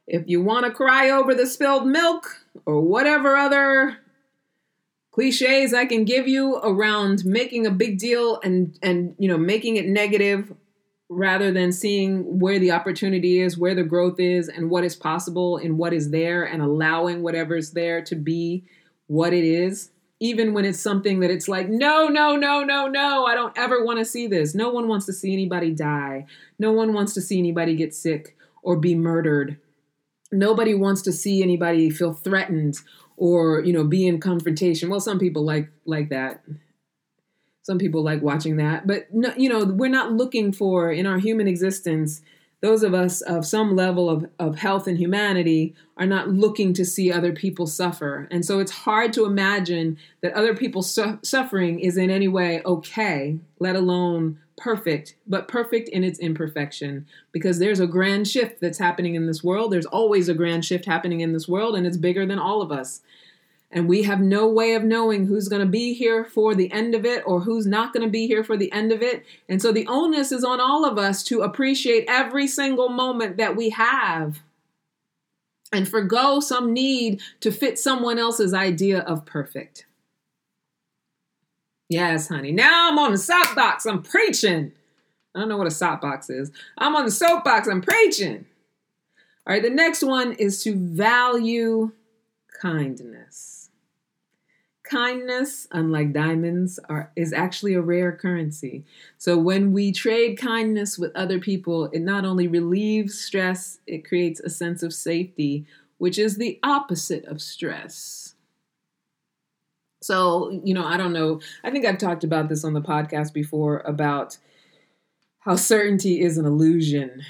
[0.07, 3.97] if you want to cry over the spilled milk, or whatever other
[5.19, 9.77] cliches I can give you around making a big deal and and you know making
[9.77, 10.53] it negative
[11.09, 15.57] rather than seeing where the opportunity is, where the growth is and what is possible
[15.57, 18.63] and what is there and allowing whatever's there to be
[19.07, 23.25] what it is even when it's something that it's like no no no no no
[23.25, 24.55] I don't ever want to see this.
[24.55, 26.27] No one wants to see anybody die.
[26.61, 29.59] No one wants to see anybody get sick or be murdered.
[30.31, 32.77] Nobody wants to see anybody feel threatened
[33.19, 34.89] or you know be in confrontation.
[34.89, 36.43] Well some people like like that.
[37.63, 38.87] Some people like watching that.
[38.87, 42.23] But no, you know we're not looking for in our human existence
[42.61, 46.85] those of us of some level of, of health and humanity are not looking to
[46.85, 48.27] see other people suffer.
[48.33, 52.61] And so it's hard to imagine that other people's su- suffering is in any way
[52.65, 58.79] okay let alone perfect, but perfect in its imperfection because there's a grand shift that's
[58.79, 59.73] happening in this world.
[59.73, 62.71] There's always a grand shift happening in this world, and it's bigger than all of
[62.71, 63.01] us.
[63.71, 66.95] And we have no way of knowing who's going to be here for the end
[66.95, 69.25] of it or who's not going to be here for the end of it.
[69.49, 73.57] And so the onus is on all of us to appreciate every single moment that
[73.57, 74.41] we have
[75.73, 79.85] and forego some need to fit someone else's idea of perfect.
[81.89, 82.53] Yes, honey.
[82.53, 83.87] Now I'm on the soapbox.
[83.87, 84.73] I'm preaching.
[85.35, 86.51] I don't know what a soapbox is.
[86.77, 87.69] I'm on the soapbox.
[87.69, 88.45] I'm preaching.
[89.47, 91.93] All right, the next one is to value
[92.61, 93.71] kindness.
[94.83, 98.85] Kindness, unlike diamonds, are, is actually a rare currency.
[99.17, 104.41] So when we trade kindness with other people, it not only relieves stress, it creates
[104.41, 105.67] a sense of safety,
[105.99, 108.28] which is the opposite of stress.
[110.01, 111.41] So, you know, I don't know.
[111.65, 114.39] I think I've talked about this on the podcast before about
[115.41, 117.23] how certainty is an illusion.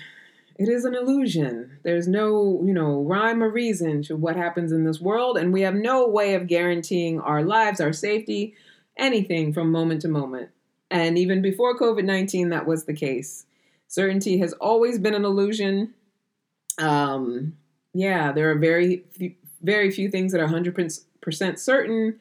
[0.59, 1.79] It is an illusion.
[1.85, 5.61] There's no, you know, rhyme or reason to what happens in this world, and we
[5.63, 8.55] have no way of guaranteeing our lives, our safety,
[8.97, 10.51] anything from moment to moment.
[10.91, 13.47] And even before COVID 19, that was the case.
[13.87, 15.95] Certainty has always been an illusion.
[16.79, 17.57] Um,
[17.95, 19.05] yeah, there are very,
[19.63, 22.21] very few things that are 100% certain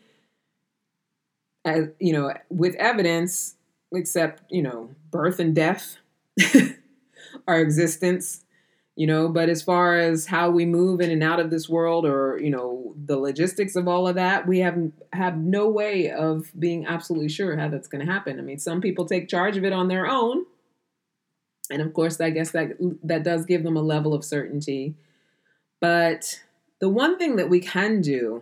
[1.68, 3.56] as you know, with evidence,
[3.92, 5.98] except you know, birth and death,
[7.48, 8.44] our existence,
[8.96, 9.28] you know.
[9.28, 12.50] But as far as how we move in and out of this world, or you
[12.50, 17.30] know, the logistics of all of that, we have have no way of being absolutely
[17.30, 18.40] sure how that's going to happen.
[18.40, 20.46] I mean, some people take charge of it on their own,
[21.70, 24.96] and of course, I guess that that does give them a level of certainty.
[25.82, 26.42] But
[26.80, 28.42] the one thing that we can do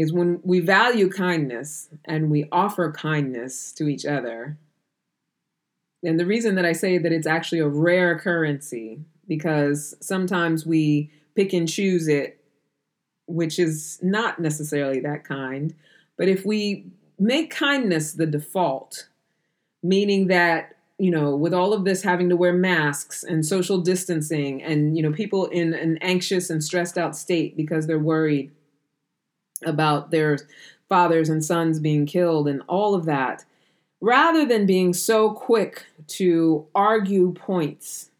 [0.00, 4.56] is when we value kindness and we offer kindness to each other.
[6.02, 11.10] And the reason that I say that it's actually a rare currency because sometimes we
[11.34, 12.42] pick and choose it,
[13.26, 15.74] which is not necessarily that kind.
[16.16, 16.86] But if we
[17.18, 19.06] make kindness the default,
[19.82, 24.62] meaning that you know, with all of this having to wear masks and social distancing
[24.62, 28.50] and, you know, people in an anxious and stressed out state because they're worried
[29.64, 30.38] about their
[30.88, 33.44] fathers and sons being killed and all of that,
[34.00, 38.10] rather than being so quick to argue points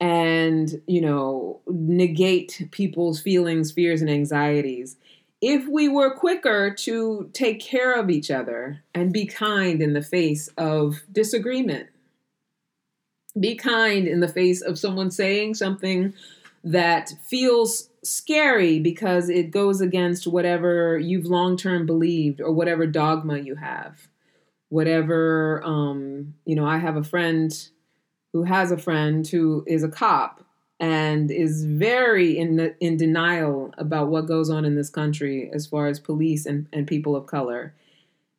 [0.00, 4.96] and, you know, negate people's feelings, fears, and anxieties,
[5.40, 10.02] if we were quicker to take care of each other and be kind in the
[10.02, 11.88] face of disagreement,
[13.38, 16.14] be kind in the face of someone saying something
[16.64, 23.38] that feels scary because it goes against whatever you've long term believed or whatever dogma
[23.38, 24.08] you have.
[24.70, 27.52] Whatever, um, you know, I have a friend
[28.32, 30.44] who has a friend who is a cop
[30.80, 35.86] and is very in in denial about what goes on in this country as far
[35.86, 37.74] as police and, and people of color.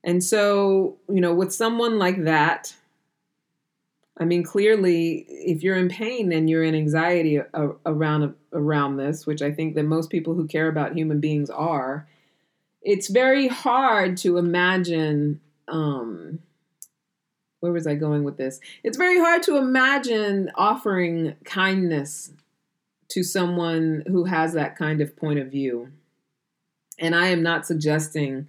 [0.04, 2.76] And so, you know, with someone like that,
[4.18, 7.40] I mean, clearly, if you're in pain and you're in anxiety
[7.86, 12.08] around around this, which I think that most people who care about human beings are,
[12.82, 15.42] it's very hard to imagine.
[15.68, 16.40] Um,
[17.60, 18.60] where was I going with this?
[18.84, 22.32] It's very hard to imagine offering kindness
[23.10, 25.92] to someone who has that kind of point of view.
[27.00, 28.48] And I am not suggesting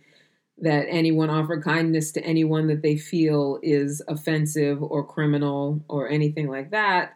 [0.59, 6.49] that anyone offer kindness to anyone that they feel is offensive or criminal or anything
[6.49, 7.15] like that.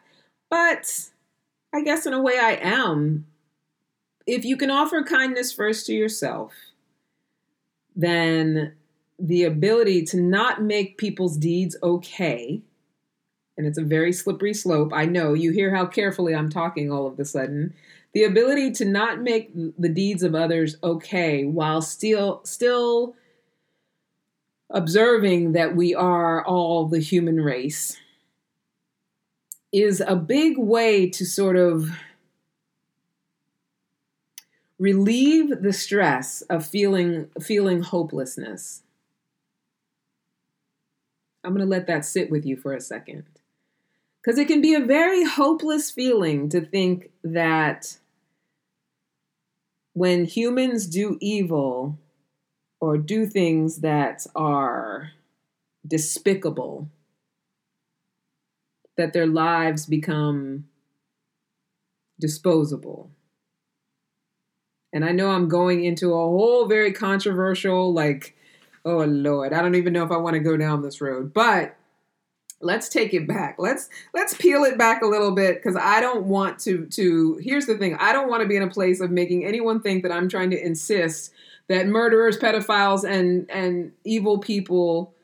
[0.51, 1.09] But
[1.73, 3.27] I guess in a way I am.
[4.27, 6.53] If you can offer kindness first to yourself,
[7.97, 8.75] then
[9.19, 12.63] the ability to not make people's deeds okay,
[13.57, 14.93] and it's a very slippery slope.
[14.95, 17.75] I know you hear how carefully I'm talking all of a sudden.
[18.13, 23.15] The ability to not make the deeds of others okay while still still
[24.71, 27.97] observing that we are all the human race
[29.73, 31.91] is a big way to sort of
[34.79, 38.83] relieve the stress of feeling feeling hopelessness.
[41.45, 43.25] I'm going to let that sit with you for a second.
[44.23, 47.99] Cuz it can be a very hopeless feeling to think that
[49.93, 51.99] when humans do evil,
[52.81, 55.11] or do things that are
[55.87, 56.89] despicable,
[58.97, 60.65] that their lives become
[62.19, 63.11] disposable.
[64.93, 68.37] And I know I'm going into a whole very controversial, like,
[68.85, 71.77] oh Lord, I don't even know if I want to go down this road, but
[72.61, 73.57] let's take it back.
[73.59, 77.67] Let's let's peel it back a little bit because I don't want to to here's
[77.67, 77.95] the thing.
[77.97, 80.51] I don't want to be in a place of making anyone think that I'm trying
[80.51, 81.33] to insist
[81.71, 85.15] that murderers, pedophiles, and and evil people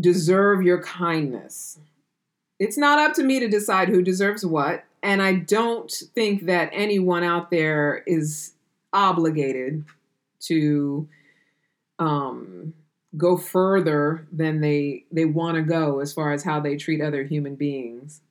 [0.00, 1.78] deserve your kindness.
[2.58, 6.70] It's not up to me to decide who deserves what, and I don't think that
[6.72, 8.54] anyone out there is
[8.94, 9.84] obligated
[10.40, 11.06] to
[11.98, 12.72] um,
[13.18, 17.24] go further than they they want to go as far as how they treat other
[17.24, 18.22] human beings.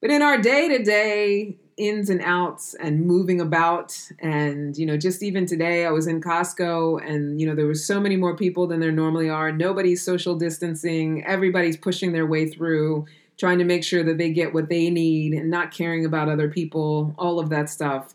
[0.00, 3.96] But in our day to day ins and outs and moving about.
[4.18, 7.74] And you know just even today i was in costco and you know there were
[7.74, 9.52] so many more people than there normally are.
[9.52, 11.24] Nobody's social distancing.
[11.24, 13.06] Everybody's pushing their way through
[13.38, 16.48] trying to make sure that they get what they need and not caring about other
[16.48, 18.14] people all of that stuff.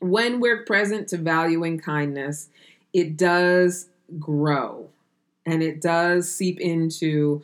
[0.00, 2.48] When we're present to valuing kindness
[2.94, 3.88] it does
[4.18, 4.88] grow
[5.44, 7.42] and it does seep into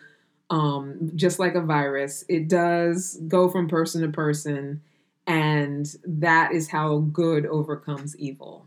[0.48, 4.80] um, just like a virus, it does go from person to person
[5.30, 8.66] and that is how good overcomes evil.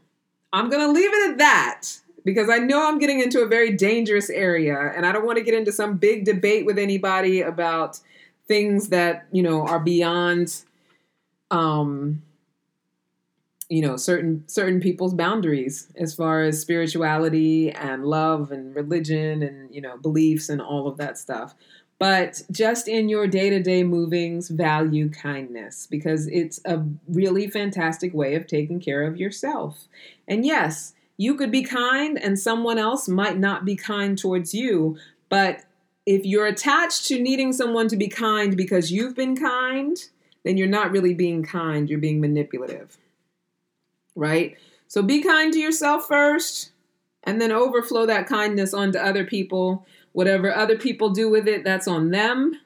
[0.53, 1.89] I'm going to leave it at that
[2.23, 5.43] because I know I'm getting into a very dangerous area and I don't want to
[5.43, 7.99] get into some big debate with anybody about
[8.47, 10.63] things that, you know, are beyond
[11.51, 12.21] um
[13.69, 19.73] you know certain certain people's boundaries as far as spirituality and love and religion and
[19.73, 21.53] you know beliefs and all of that stuff
[22.03, 28.13] but just in your day to day movings, value kindness because it's a really fantastic
[28.13, 29.87] way of taking care of yourself.
[30.27, 34.97] And yes, you could be kind and someone else might not be kind towards you,
[35.29, 35.63] but
[36.05, 39.97] if you're attached to needing someone to be kind because you've been kind,
[40.43, 42.97] then you're not really being kind, you're being manipulative.
[44.13, 44.57] Right?
[44.89, 46.73] So be kind to yourself first
[47.23, 51.87] and then overflow that kindness onto other people Whatever other people do with it, that's
[51.87, 52.59] on them.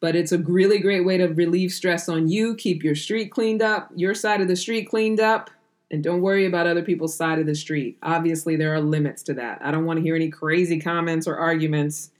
[0.00, 2.54] But it's a really great way to relieve stress on you.
[2.54, 5.50] Keep your street cleaned up, your side of the street cleaned up,
[5.90, 7.98] and don't worry about other people's side of the street.
[8.02, 9.60] Obviously, there are limits to that.
[9.62, 12.10] I don't want to hear any crazy comments or arguments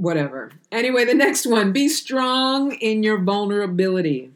[0.00, 0.50] whatever.
[0.72, 4.30] Anyway, the next one be strong in your vulnerability.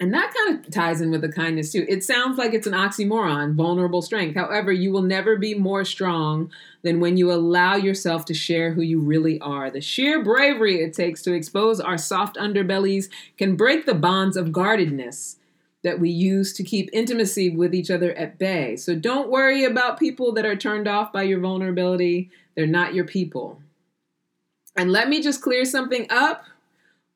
[0.00, 1.86] And that kind of ties in with the kindness too.
[1.88, 4.34] It sounds like it's an oxymoron, vulnerable strength.
[4.34, 6.50] However, you will never be more strong
[6.82, 9.70] than when you allow yourself to share who you really are.
[9.70, 14.50] The sheer bravery it takes to expose our soft underbellies can break the bonds of
[14.50, 15.36] guardedness
[15.84, 18.74] that we use to keep intimacy with each other at bay.
[18.74, 22.30] So don't worry about people that are turned off by your vulnerability.
[22.56, 23.60] They're not your people.
[24.76, 26.44] And let me just clear something up.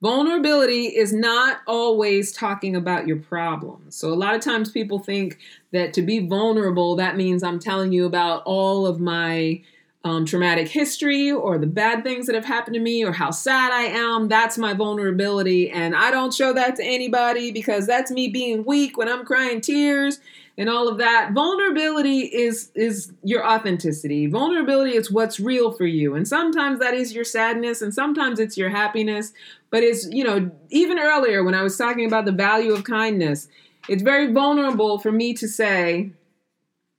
[0.01, 3.97] Vulnerability is not always talking about your problems.
[3.97, 5.39] So, a lot of times people think
[5.73, 9.61] that to be vulnerable, that means I'm telling you about all of my
[10.09, 13.73] um, traumatic history or the bad things that have happened to me or how sad
[13.73, 14.29] I am.
[14.29, 15.71] That's my vulnerability.
[15.71, 19.61] And I don't show that to anybody because that's me being weak when I'm crying
[19.61, 20.19] tears
[20.57, 21.33] and all of that.
[21.35, 24.27] Vulnerability is is your authenticity.
[24.27, 26.15] Vulnerability is what's real for you.
[26.15, 29.35] And sometimes that is your sadness and sometimes it's your happiness.
[29.71, 33.49] But it's, you know, even earlier when I was talking about the value of kindness,
[33.91, 36.13] it's very vulnerable for me to say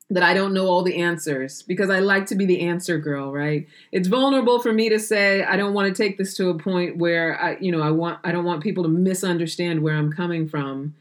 [0.10, 3.32] that I don't know all the answers because I like to be the answer girl,
[3.32, 3.68] right?
[3.91, 6.97] It's vulnerable for me to say I don't want to take this to a point
[6.97, 10.47] where I, you know, I want I don't want people to misunderstand where I'm coming
[10.47, 10.95] from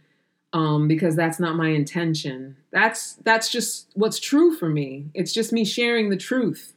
[0.52, 2.56] um, because that's not my intention.
[2.70, 5.06] That's that's just what's true for me.
[5.14, 6.74] It's just me sharing the truth.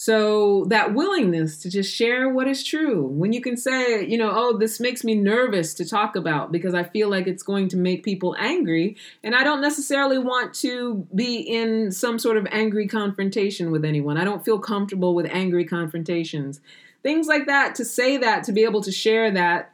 [0.00, 3.04] So that willingness to just share what is true.
[3.04, 6.72] When you can say, you know, oh, this makes me nervous to talk about because
[6.72, 11.04] I feel like it's going to make people angry, and I don't necessarily want to
[11.16, 14.18] be in some sort of angry confrontation with anyone.
[14.18, 16.60] I don't feel comfortable with angry confrontations.
[17.02, 19.72] Things like that to say that to be able to share that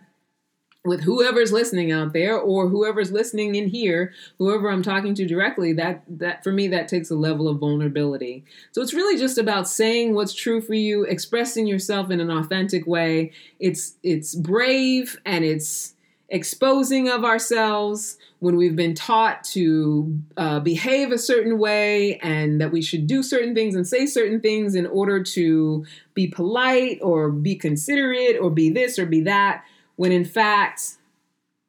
[0.85, 5.73] with whoever's listening out there or whoever's listening in here whoever i'm talking to directly
[5.73, 8.45] that that for me that takes a level of vulnerability.
[8.73, 12.87] So it's really just about saying what's true for you expressing yourself in an authentic
[12.87, 13.33] way.
[13.59, 15.95] It's it's brave and it's
[16.31, 22.73] exposing of ourselves when we've been taught to uh, behave a certain way and that
[22.73, 27.31] we should do certain things and say certain things in order to be polite or
[27.31, 29.65] be considerate or be this or be that
[29.97, 30.99] when in fact,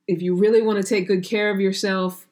[0.08, 2.28] if you really want to take good care of yourself,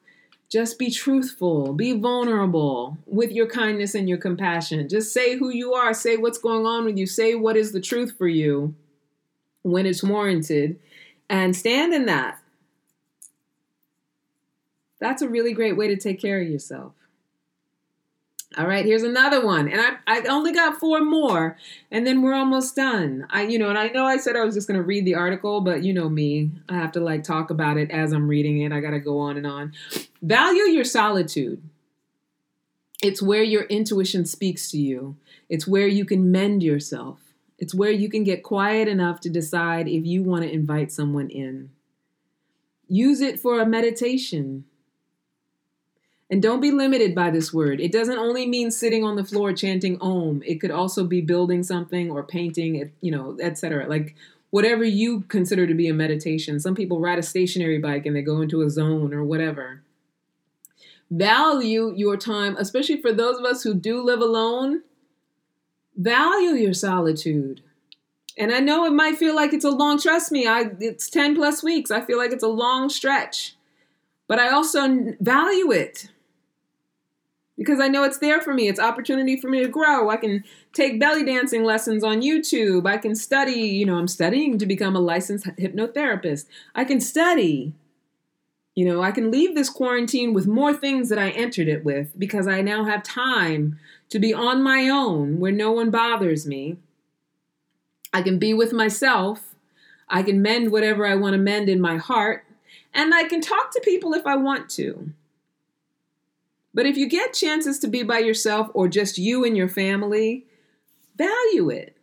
[0.50, 4.88] just be truthful, be vulnerable with your kindness and your compassion.
[4.88, 7.80] Just say who you are, say what's going on with you, say what is the
[7.80, 8.74] truth for you
[9.62, 10.78] when it's warranted,
[11.28, 12.38] and stand in that.
[15.00, 16.92] That's a really great way to take care of yourself.
[18.56, 19.68] All right, here's another one.
[19.68, 21.56] And I, I only got four more,
[21.90, 23.26] and then we're almost done.
[23.30, 25.16] I, you know, and I know I said I was just going to read the
[25.16, 26.50] article, but you know me.
[26.68, 28.72] I have to like talk about it as I'm reading it.
[28.72, 29.72] I got to go on and on.
[30.22, 31.62] Value your solitude.
[33.02, 35.16] It's where your intuition speaks to you,
[35.48, 37.20] it's where you can mend yourself,
[37.58, 41.28] it's where you can get quiet enough to decide if you want to invite someone
[41.28, 41.70] in.
[42.86, 44.64] Use it for a meditation
[46.34, 47.80] and don't be limited by this word.
[47.80, 50.42] It doesn't only mean sitting on the floor chanting Om.
[50.44, 53.86] It could also be building something or painting, you know, etc.
[53.86, 54.16] Like
[54.50, 56.58] whatever you consider to be a meditation.
[56.58, 59.82] Some people ride a stationary bike and they go into a zone or whatever.
[61.08, 64.82] Value your time, especially for those of us who do live alone.
[65.96, 67.62] Value your solitude.
[68.36, 71.36] And I know it might feel like it's a long, trust me, I it's 10
[71.36, 71.92] plus weeks.
[71.92, 73.54] I feel like it's a long stretch.
[74.26, 76.08] But I also value it
[77.56, 78.68] because I know it's there for me.
[78.68, 80.10] It's opportunity for me to grow.
[80.10, 82.86] I can take belly dancing lessons on YouTube.
[82.86, 86.46] I can study, you know, I'm studying to become a licensed hypnotherapist.
[86.74, 87.74] I can study.
[88.74, 92.18] You know, I can leave this quarantine with more things that I entered it with
[92.18, 93.78] because I now have time
[94.10, 96.78] to be on my own where no one bothers me.
[98.12, 99.54] I can be with myself.
[100.08, 102.44] I can mend whatever I want to mend in my heart.
[102.92, 105.12] And I can talk to people if I want to.
[106.74, 110.44] But if you get chances to be by yourself or just you and your family,
[111.16, 111.96] value it.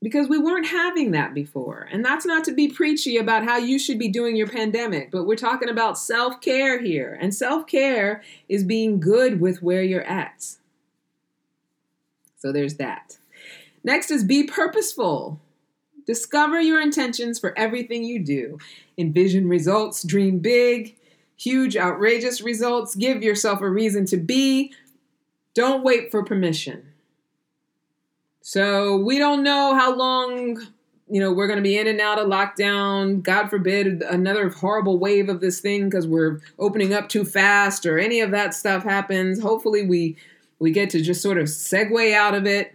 [0.00, 1.88] Because we weren't having that before.
[1.92, 5.26] And that's not to be preachy about how you should be doing your pandemic, but
[5.26, 7.16] we're talking about self care here.
[7.20, 10.56] And self care is being good with where you're at.
[12.38, 13.18] So there's that.
[13.84, 15.40] Next is be purposeful.
[16.04, 18.58] Discover your intentions for everything you do.
[18.98, 20.96] Envision results, dream big,
[21.42, 22.94] huge, outrageous results.
[22.94, 24.72] Give yourself a reason to be.
[25.54, 26.92] Don't wait for permission.
[28.40, 30.60] So we don't know how long,
[31.08, 33.22] you know, we're going to be in and out of lockdown.
[33.22, 37.98] God forbid another horrible wave of this thing because we're opening up too fast or
[37.98, 39.40] any of that stuff happens.
[39.40, 40.16] Hopefully we
[40.58, 42.72] we get to just sort of segue out of it.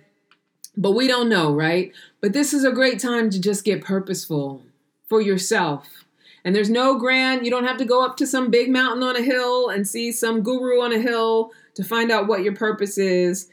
[0.76, 1.91] But we don't know, right?
[2.22, 4.61] But this is a great time to just get purposeful
[5.07, 6.05] for yourself.
[6.47, 9.17] And there's no grand, you don't have to go up to some big mountain on
[9.17, 12.97] a hill and see some guru on a hill to find out what your purpose
[12.97, 13.49] is.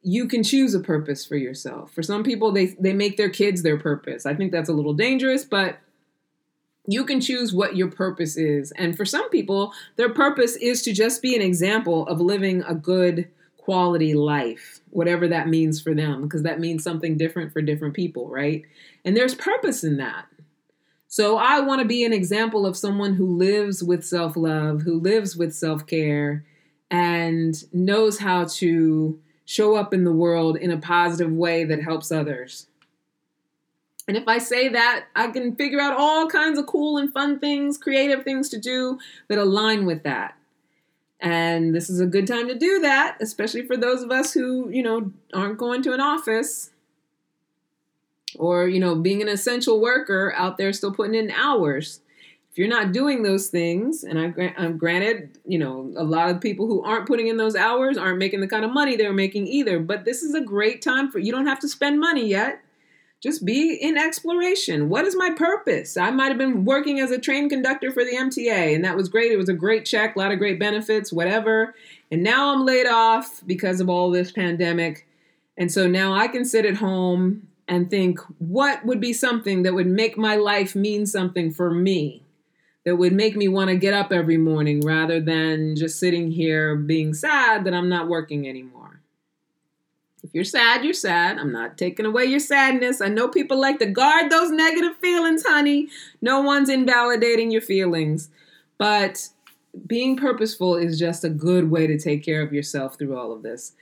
[0.00, 1.92] You can choose a purpose for yourself.
[1.92, 4.24] For some people, they, they make their kids their purpose.
[4.24, 5.78] I think that's a little dangerous, but
[6.86, 8.72] you can choose what your purpose is.
[8.78, 12.74] And for some people, their purpose is to just be an example of living a
[12.74, 13.28] good
[13.58, 18.30] quality life, whatever that means for them, because that means something different for different people,
[18.30, 18.62] right?
[19.04, 20.24] And there's purpose in that.
[21.08, 25.00] So I want to be an example of someone who lives with self love, who
[25.00, 26.44] lives with self care,
[26.90, 32.12] and knows how to show up in the world in a positive way that helps
[32.12, 32.66] others.
[34.06, 37.38] And if I say that, I can figure out all kinds of cool and fun
[37.38, 38.98] things, creative things to do
[39.28, 40.34] that align with that.
[41.20, 44.68] And this is a good time to do that, especially for those of us who,
[44.70, 46.70] you know, aren't going to an office
[48.38, 52.00] or, you know, being an essential worker out there still putting in hours.
[52.50, 56.30] If you're not doing those things, and I, I'm um, granted, you know, a lot
[56.30, 59.12] of people who aren't putting in those hours aren't making the kind of money they're
[59.12, 59.78] making either.
[59.78, 62.62] But this is a great time for you don't have to spend money yet
[63.20, 64.88] just be in exploration.
[64.88, 65.96] What is my purpose?
[65.96, 69.08] I might have been working as a train conductor for the MTA, and that was
[69.08, 69.32] great.
[69.32, 71.74] It was a great check, a lot of great benefits, whatever.
[72.12, 75.06] And now I'm laid off because of all this pandemic.
[75.56, 79.74] And so now I can sit at home and think, what would be something that
[79.74, 82.24] would make my life mean something for me?
[82.84, 86.74] That would make me want to get up every morning rather than just sitting here
[86.74, 89.02] being sad that I'm not working anymore.
[90.22, 91.38] If you're sad, you're sad.
[91.38, 93.00] I'm not taking away your sadness.
[93.00, 95.88] I know people like to guard those negative feelings, honey.
[96.22, 98.30] No one's invalidating your feelings.
[98.78, 99.28] But
[99.86, 103.42] being purposeful is just a good way to take care of yourself through all of
[103.42, 103.72] this.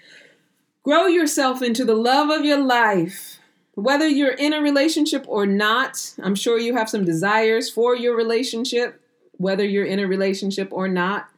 [0.83, 3.36] Grow yourself into the love of your life.
[3.77, 8.17] Whether you're in a relationship or not, I'm sure you have some desires for your
[8.17, 8.99] relationship,
[9.33, 11.29] whether you're in a relationship or not.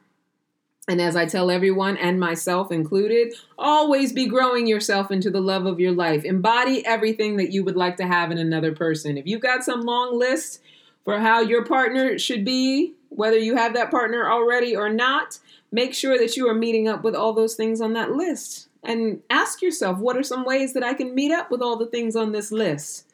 [0.87, 5.65] And as I tell everyone, and myself included, always be growing yourself into the love
[5.65, 6.23] of your life.
[6.23, 9.17] Embody everything that you would like to have in another person.
[9.17, 10.61] If you've got some long list
[11.03, 15.39] for how your partner should be, whether you have that partner already or not,
[15.73, 18.68] make sure that you are meeting up with all those things on that list.
[18.83, 21.87] And ask yourself, what are some ways that I can meet up with all the
[21.87, 23.05] things on this list?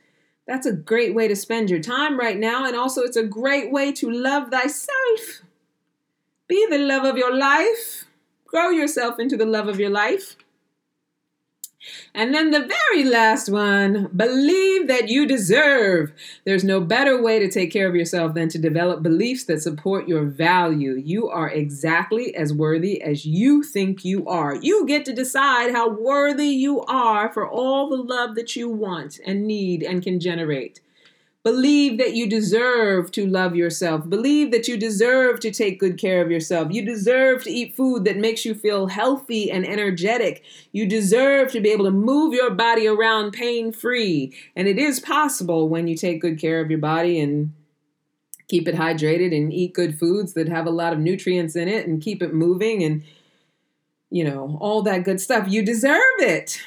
[0.47, 2.65] That's a great way to spend your time right now.
[2.65, 5.41] And also, it's a great way to love thyself.
[6.47, 8.05] Be the love of your life.
[8.45, 10.35] Grow yourself into the love of your life.
[12.15, 16.13] And then the very last one believe that you deserve.
[16.45, 20.07] There's no better way to take care of yourself than to develop beliefs that support
[20.07, 20.93] your value.
[20.93, 24.55] You are exactly as worthy as you think you are.
[24.55, 29.19] You get to decide how worthy you are for all the love that you want
[29.25, 30.79] and need and can generate.
[31.45, 34.09] Believe that you deserve to love yourself.
[34.09, 36.71] Believe that you deserve to take good care of yourself.
[36.71, 40.43] You deserve to eat food that makes you feel healthy and energetic.
[40.71, 44.33] You deserve to be able to move your body around pain free.
[44.55, 47.53] And it is possible when you take good care of your body and
[48.47, 51.85] keep it hydrated and eat good foods that have a lot of nutrients in it
[51.85, 53.03] and keep it moving and,
[54.09, 55.47] you know, all that good stuff.
[55.47, 56.59] You deserve it.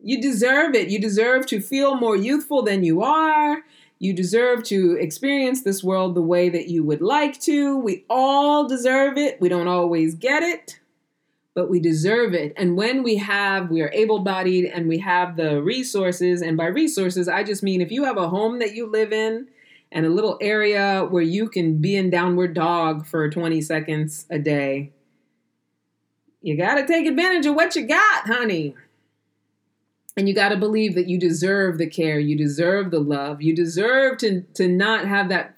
[0.00, 0.88] You deserve it.
[0.88, 3.64] You deserve to feel more youthful than you are.
[3.98, 7.78] You deserve to experience this world the way that you would like to.
[7.78, 9.40] We all deserve it.
[9.40, 10.80] We don't always get it,
[11.54, 12.52] but we deserve it.
[12.56, 16.42] And when we have, we are able bodied and we have the resources.
[16.42, 19.48] And by resources, I just mean if you have a home that you live in
[19.92, 24.38] and a little area where you can be in downward dog for 20 seconds a
[24.38, 24.90] day,
[26.42, 28.74] you got to take advantage of what you got, honey.
[30.16, 33.54] And you got to believe that you deserve the care, you deserve the love, you
[33.54, 35.56] deserve to, to not have that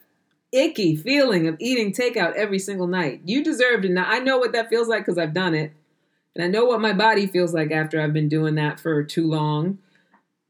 [0.51, 3.21] icky feeling of eating takeout every single night.
[3.25, 4.09] You deserve to not.
[4.09, 5.73] I know what that feels like because I've done it.
[6.35, 9.27] And I know what my body feels like after I've been doing that for too
[9.27, 9.79] long.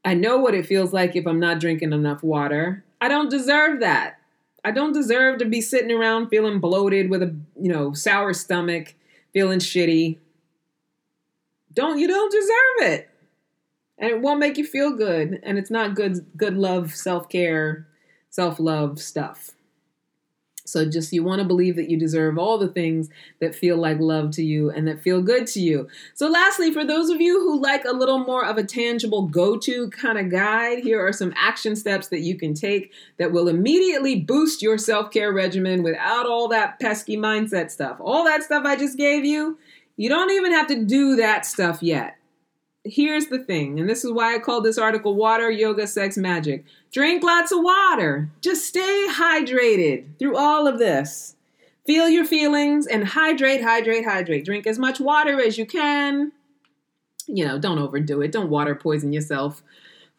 [0.05, 2.85] I know what it feels like if I'm not drinking enough water.
[3.01, 4.19] I don't deserve that.
[4.63, 8.95] I don't deserve to be sitting around feeling bloated with a, you know, sour stomach,
[9.33, 10.17] feeling shitty.
[11.73, 13.09] Don't you don't deserve it
[13.97, 17.87] and it won't make you feel good and it's not good good love self-care
[18.29, 19.51] self-love stuff
[20.67, 23.99] so just you want to believe that you deserve all the things that feel like
[23.99, 25.87] love to you and that feel good to you.
[26.13, 29.89] So lastly, for those of you who like a little more of a tangible go-to
[29.91, 34.19] kind of guide, here are some action steps that you can take that will immediately
[34.19, 37.97] boost your self-care regimen without all that pesky mindset stuff.
[38.01, 39.57] All that stuff I just gave you,
[39.95, 42.17] you don't even have to do that stuff yet
[42.89, 46.63] here's the thing, and this is why I called this article Water, Yoga, Sex, Magic.
[46.91, 48.29] Drink lots of water.
[48.41, 51.35] Just stay hydrated through all of this.
[51.85, 54.45] Feel your feelings and hydrate, hydrate, hydrate.
[54.45, 56.31] Drink as much water as you can.
[57.27, 58.31] You know, don't overdo it.
[58.31, 59.63] Don't water poison yourself.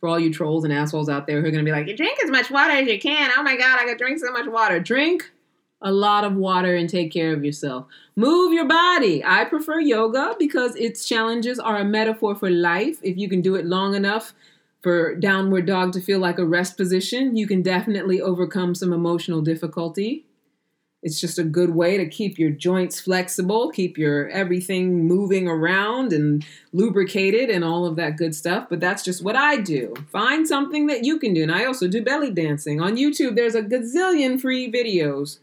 [0.01, 1.97] For all you trolls and assholes out there who are going to be like, you
[1.97, 3.33] drink as much water as you can.
[3.37, 4.79] Oh my God, I could drink so much water.
[4.79, 5.31] Drink
[5.81, 7.87] a lot of water and take care of yourself.
[8.17, 9.23] Move your body.
[9.25, 12.99] I prefer yoga because its challenges are a metaphor for life.
[13.03, 14.35] If you can do it long enough
[14.83, 19.41] for downward dog to feel like a rest position, you can definitely overcome some emotional
[19.41, 20.25] difficulty.
[21.01, 26.13] It's just a good way to keep your joints flexible, keep your everything moving around
[26.13, 28.67] and lubricated and all of that good stuff.
[28.69, 29.95] But that's just what I do.
[30.11, 31.45] Find something that you can do.
[31.45, 32.81] And I also do belly dancing.
[32.81, 35.39] On YouTube, there's a gazillion free videos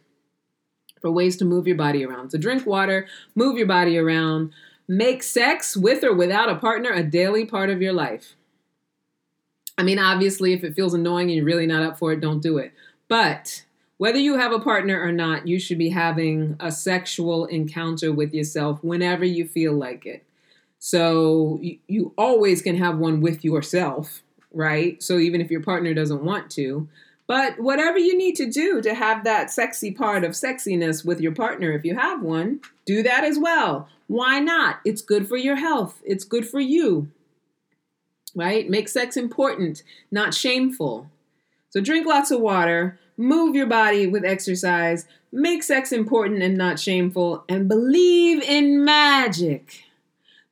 [1.05, 2.31] for ways to move your body around.
[2.31, 4.51] So drink water, move your body around,
[4.87, 8.35] make sex with or without a partner a daily part of your life.
[9.77, 12.41] I mean, obviously, if it feels annoying and you're really not up for it, don't
[12.41, 12.71] do it.
[13.07, 13.65] But
[13.97, 18.33] whether you have a partner or not, you should be having a sexual encounter with
[18.33, 20.25] yourself whenever you feel like it.
[20.79, 25.03] So you, you always can have one with yourself, right?
[25.03, 26.89] So even if your partner doesn't want to,
[27.27, 31.31] but whatever you need to do to have that sexy part of sexiness with your
[31.31, 33.89] partner, if you have one, do that as well.
[34.07, 34.79] Why not?
[34.85, 37.09] It's good for your health, it's good for you,
[38.35, 38.69] right?
[38.69, 41.09] Make sex important, not shameful.
[41.71, 46.79] So drink lots of water, move your body with exercise, make sex important and not
[46.79, 49.83] shameful, and believe in magic.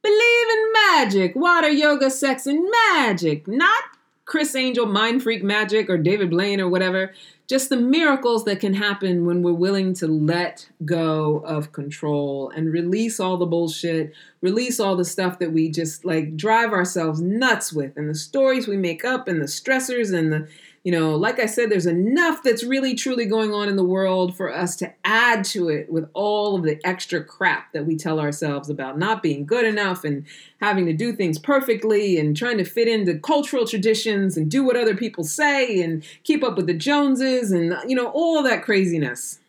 [0.01, 3.83] Believe in magic, water, yoga, sex, and magic, not
[4.25, 7.13] Criss Angel, Mind Freak Magic, or David Blaine, or whatever.
[7.47, 12.71] Just the miracles that can happen when we're willing to let go of control and
[12.71, 17.73] release all the bullshit, release all the stuff that we just like drive ourselves nuts
[17.73, 20.47] with, and the stories we make up, and the stressors, and the
[20.83, 24.35] you know, like I said, there's enough that's really truly going on in the world
[24.35, 28.19] for us to add to it with all of the extra crap that we tell
[28.19, 30.25] ourselves about not being good enough and
[30.59, 34.75] having to do things perfectly and trying to fit into cultural traditions and do what
[34.75, 39.39] other people say and keep up with the Joneses and, you know, all that craziness.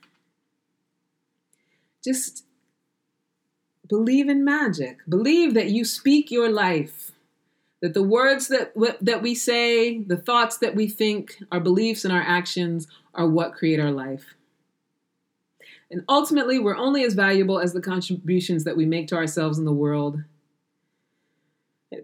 [2.05, 2.45] Just
[3.89, 4.99] believe in magic.
[5.09, 7.11] Believe that you speak your life
[7.85, 8.73] that the words that
[9.03, 13.53] that we say, the thoughts that we think, our beliefs and our actions are what
[13.53, 14.35] create our life.
[15.91, 19.67] And ultimately, we're only as valuable as the contributions that we make to ourselves in
[19.67, 20.25] the world.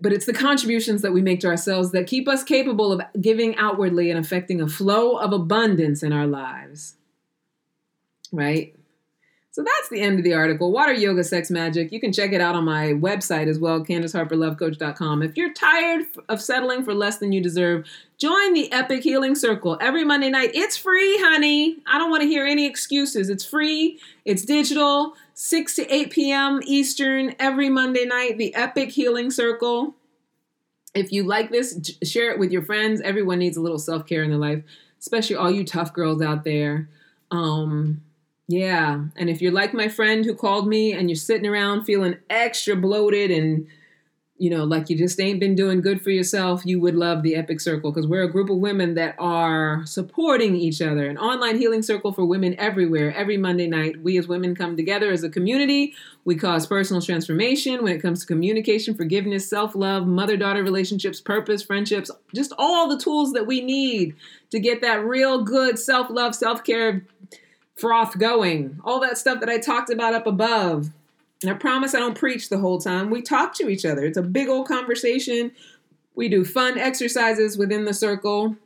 [0.02, 3.56] But it's the contributions that we make to ourselves that keep us capable of giving
[3.56, 6.96] outwardly and affecting a flow of abundance in our lives.
[8.30, 8.76] Right?
[9.52, 10.70] So that's the end of the article.
[10.70, 11.90] Water Yoga Sex Magic.
[11.90, 15.22] You can check it out on my website as well, CandiceHarperLoveCoach.com.
[15.22, 17.84] If you're tired of settling for less than you deserve,
[18.16, 20.52] join the Epic Healing Circle every Monday night.
[20.54, 21.78] It's free, honey.
[21.88, 23.28] I don't want to hear any excuses.
[23.28, 26.60] It's free, it's digital, 6 to 8 p.m.
[26.64, 28.38] Eastern every Monday night.
[28.38, 29.96] The Epic Healing Circle.
[30.94, 33.00] If you like this, share it with your friends.
[33.00, 34.62] Everyone needs a little self care in their life,
[35.00, 36.88] especially all you tough girls out there.
[37.32, 38.02] Um,
[38.50, 39.04] yeah.
[39.16, 42.74] And if you're like my friend who called me and you're sitting around feeling extra
[42.74, 43.68] bloated and,
[44.38, 47.36] you know, like you just ain't been doing good for yourself, you would love the
[47.36, 51.06] Epic Circle because we're a group of women that are supporting each other.
[51.06, 53.14] An online healing circle for women everywhere.
[53.14, 55.94] Every Monday night, we as women come together as a community.
[56.24, 61.20] We cause personal transformation when it comes to communication, forgiveness, self love, mother daughter relationships,
[61.20, 64.16] purpose, friendships, just all the tools that we need
[64.50, 67.04] to get that real good self love, self care
[67.80, 70.90] froth going, all that stuff that I talked about up above.
[71.42, 73.10] And I promise I don't preach the whole time.
[73.10, 74.04] We talk to each other.
[74.04, 75.52] It's a big old conversation.
[76.14, 78.56] We do fun exercises within the circle.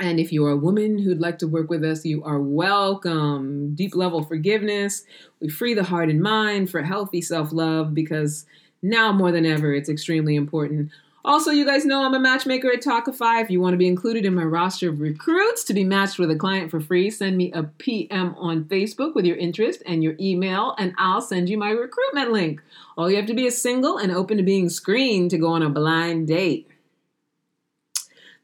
[0.00, 3.76] And if you are a woman who'd like to work with us, you are welcome.
[3.76, 5.04] Deep level forgiveness.
[5.40, 8.44] We free the heart and mind for healthy self love because
[8.82, 10.90] now more than ever, it's extremely important.
[11.26, 13.40] Also, you guys know I'm a matchmaker at Tawkify.
[13.40, 16.30] If you want to be included in my roster of recruits to be matched with
[16.30, 20.16] a client for free, send me a PM on Facebook with your interest and your
[20.20, 22.60] email, and I'll send you my recruitment link.
[22.98, 25.62] All you have to be is single and open to being screened to go on
[25.62, 26.68] a blind date.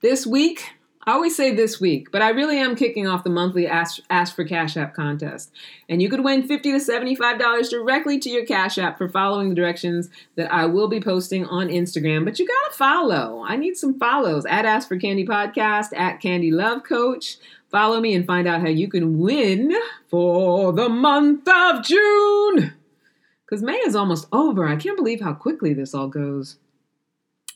[0.00, 0.70] This week,
[1.11, 4.36] I always say this week, but I really am kicking off the monthly Ask, Ask
[4.36, 5.50] for Cash App contest.
[5.88, 9.56] And you could win 50 to $75 directly to your Cash App for following the
[9.56, 12.24] directions that I will be posting on Instagram.
[12.24, 13.44] But you gotta follow.
[13.44, 17.38] I need some follows at Ask for Candy Podcast, at Candy Love Coach.
[17.72, 19.74] Follow me and find out how you can win
[20.08, 22.74] for the month of June.
[23.44, 24.64] Because May is almost over.
[24.64, 26.58] I can't believe how quickly this all goes.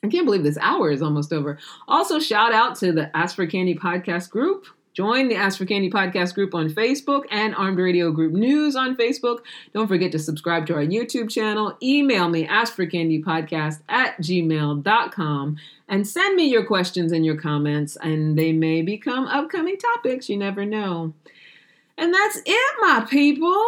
[0.04, 1.58] I can't believe this hour is almost over.
[1.88, 4.66] Also, shout out to the Ask for Candy podcast group.
[4.92, 8.96] Join the Ask for Candy podcast group on Facebook and Armed Radio Group News on
[8.96, 9.38] Facebook.
[9.72, 11.76] Don't forget to subscribe to our YouTube channel.
[11.82, 15.56] Email me, askforcandypodcast at gmail.com,
[15.88, 20.28] and send me your questions and your comments, and they may become upcoming topics.
[20.28, 21.14] You never know.
[21.96, 23.64] And that's it, my people.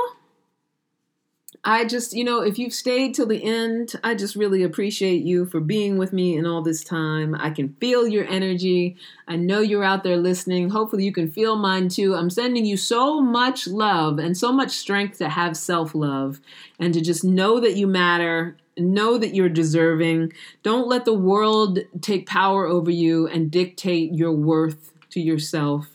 [1.69, 5.47] I just, you know, if you've stayed till the end, I just really appreciate you
[5.47, 7.35] for being with me in all this time.
[7.35, 8.97] I can feel your energy.
[9.27, 10.71] I know you're out there listening.
[10.71, 12.14] Hopefully, you can feel mine too.
[12.14, 16.41] I'm sending you so much love and so much strength to have self love
[16.79, 18.57] and to just know that you matter.
[18.79, 20.35] Know that you're deserving.
[20.62, 25.89] Don't let the world take power over you and dictate your worth to yourself.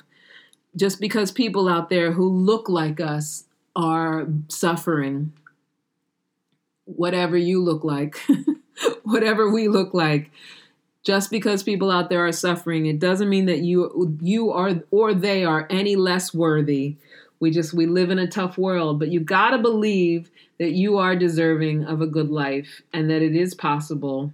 [0.76, 5.32] Just because people out there who look like us are suffering
[6.96, 8.18] whatever you look like,
[9.04, 10.32] whatever we look like.
[11.04, 15.14] Just because people out there are suffering, it doesn't mean that you you are or
[15.14, 16.98] they are any less worthy.
[17.39, 20.30] We just we live in a tough world, but you got to believe
[20.60, 24.32] that you are deserving of a good life and that it is possible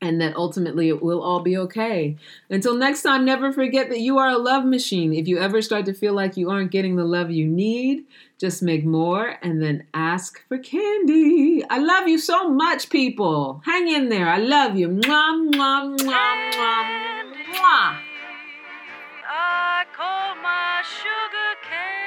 [0.00, 2.16] and that ultimately it will all be okay.
[2.48, 5.12] Until next time, never forget that you are a love machine.
[5.12, 8.04] If you ever start to feel like you aren't getting the love you need,
[8.38, 11.62] just make more and then ask for candy.
[11.68, 13.62] I love you so much, people.
[13.64, 14.28] Hang in there.
[14.28, 14.88] I love you.
[14.88, 17.98] Mwah, mwah, mwah, mwah, mwah.
[19.32, 21.99] I call my sugar.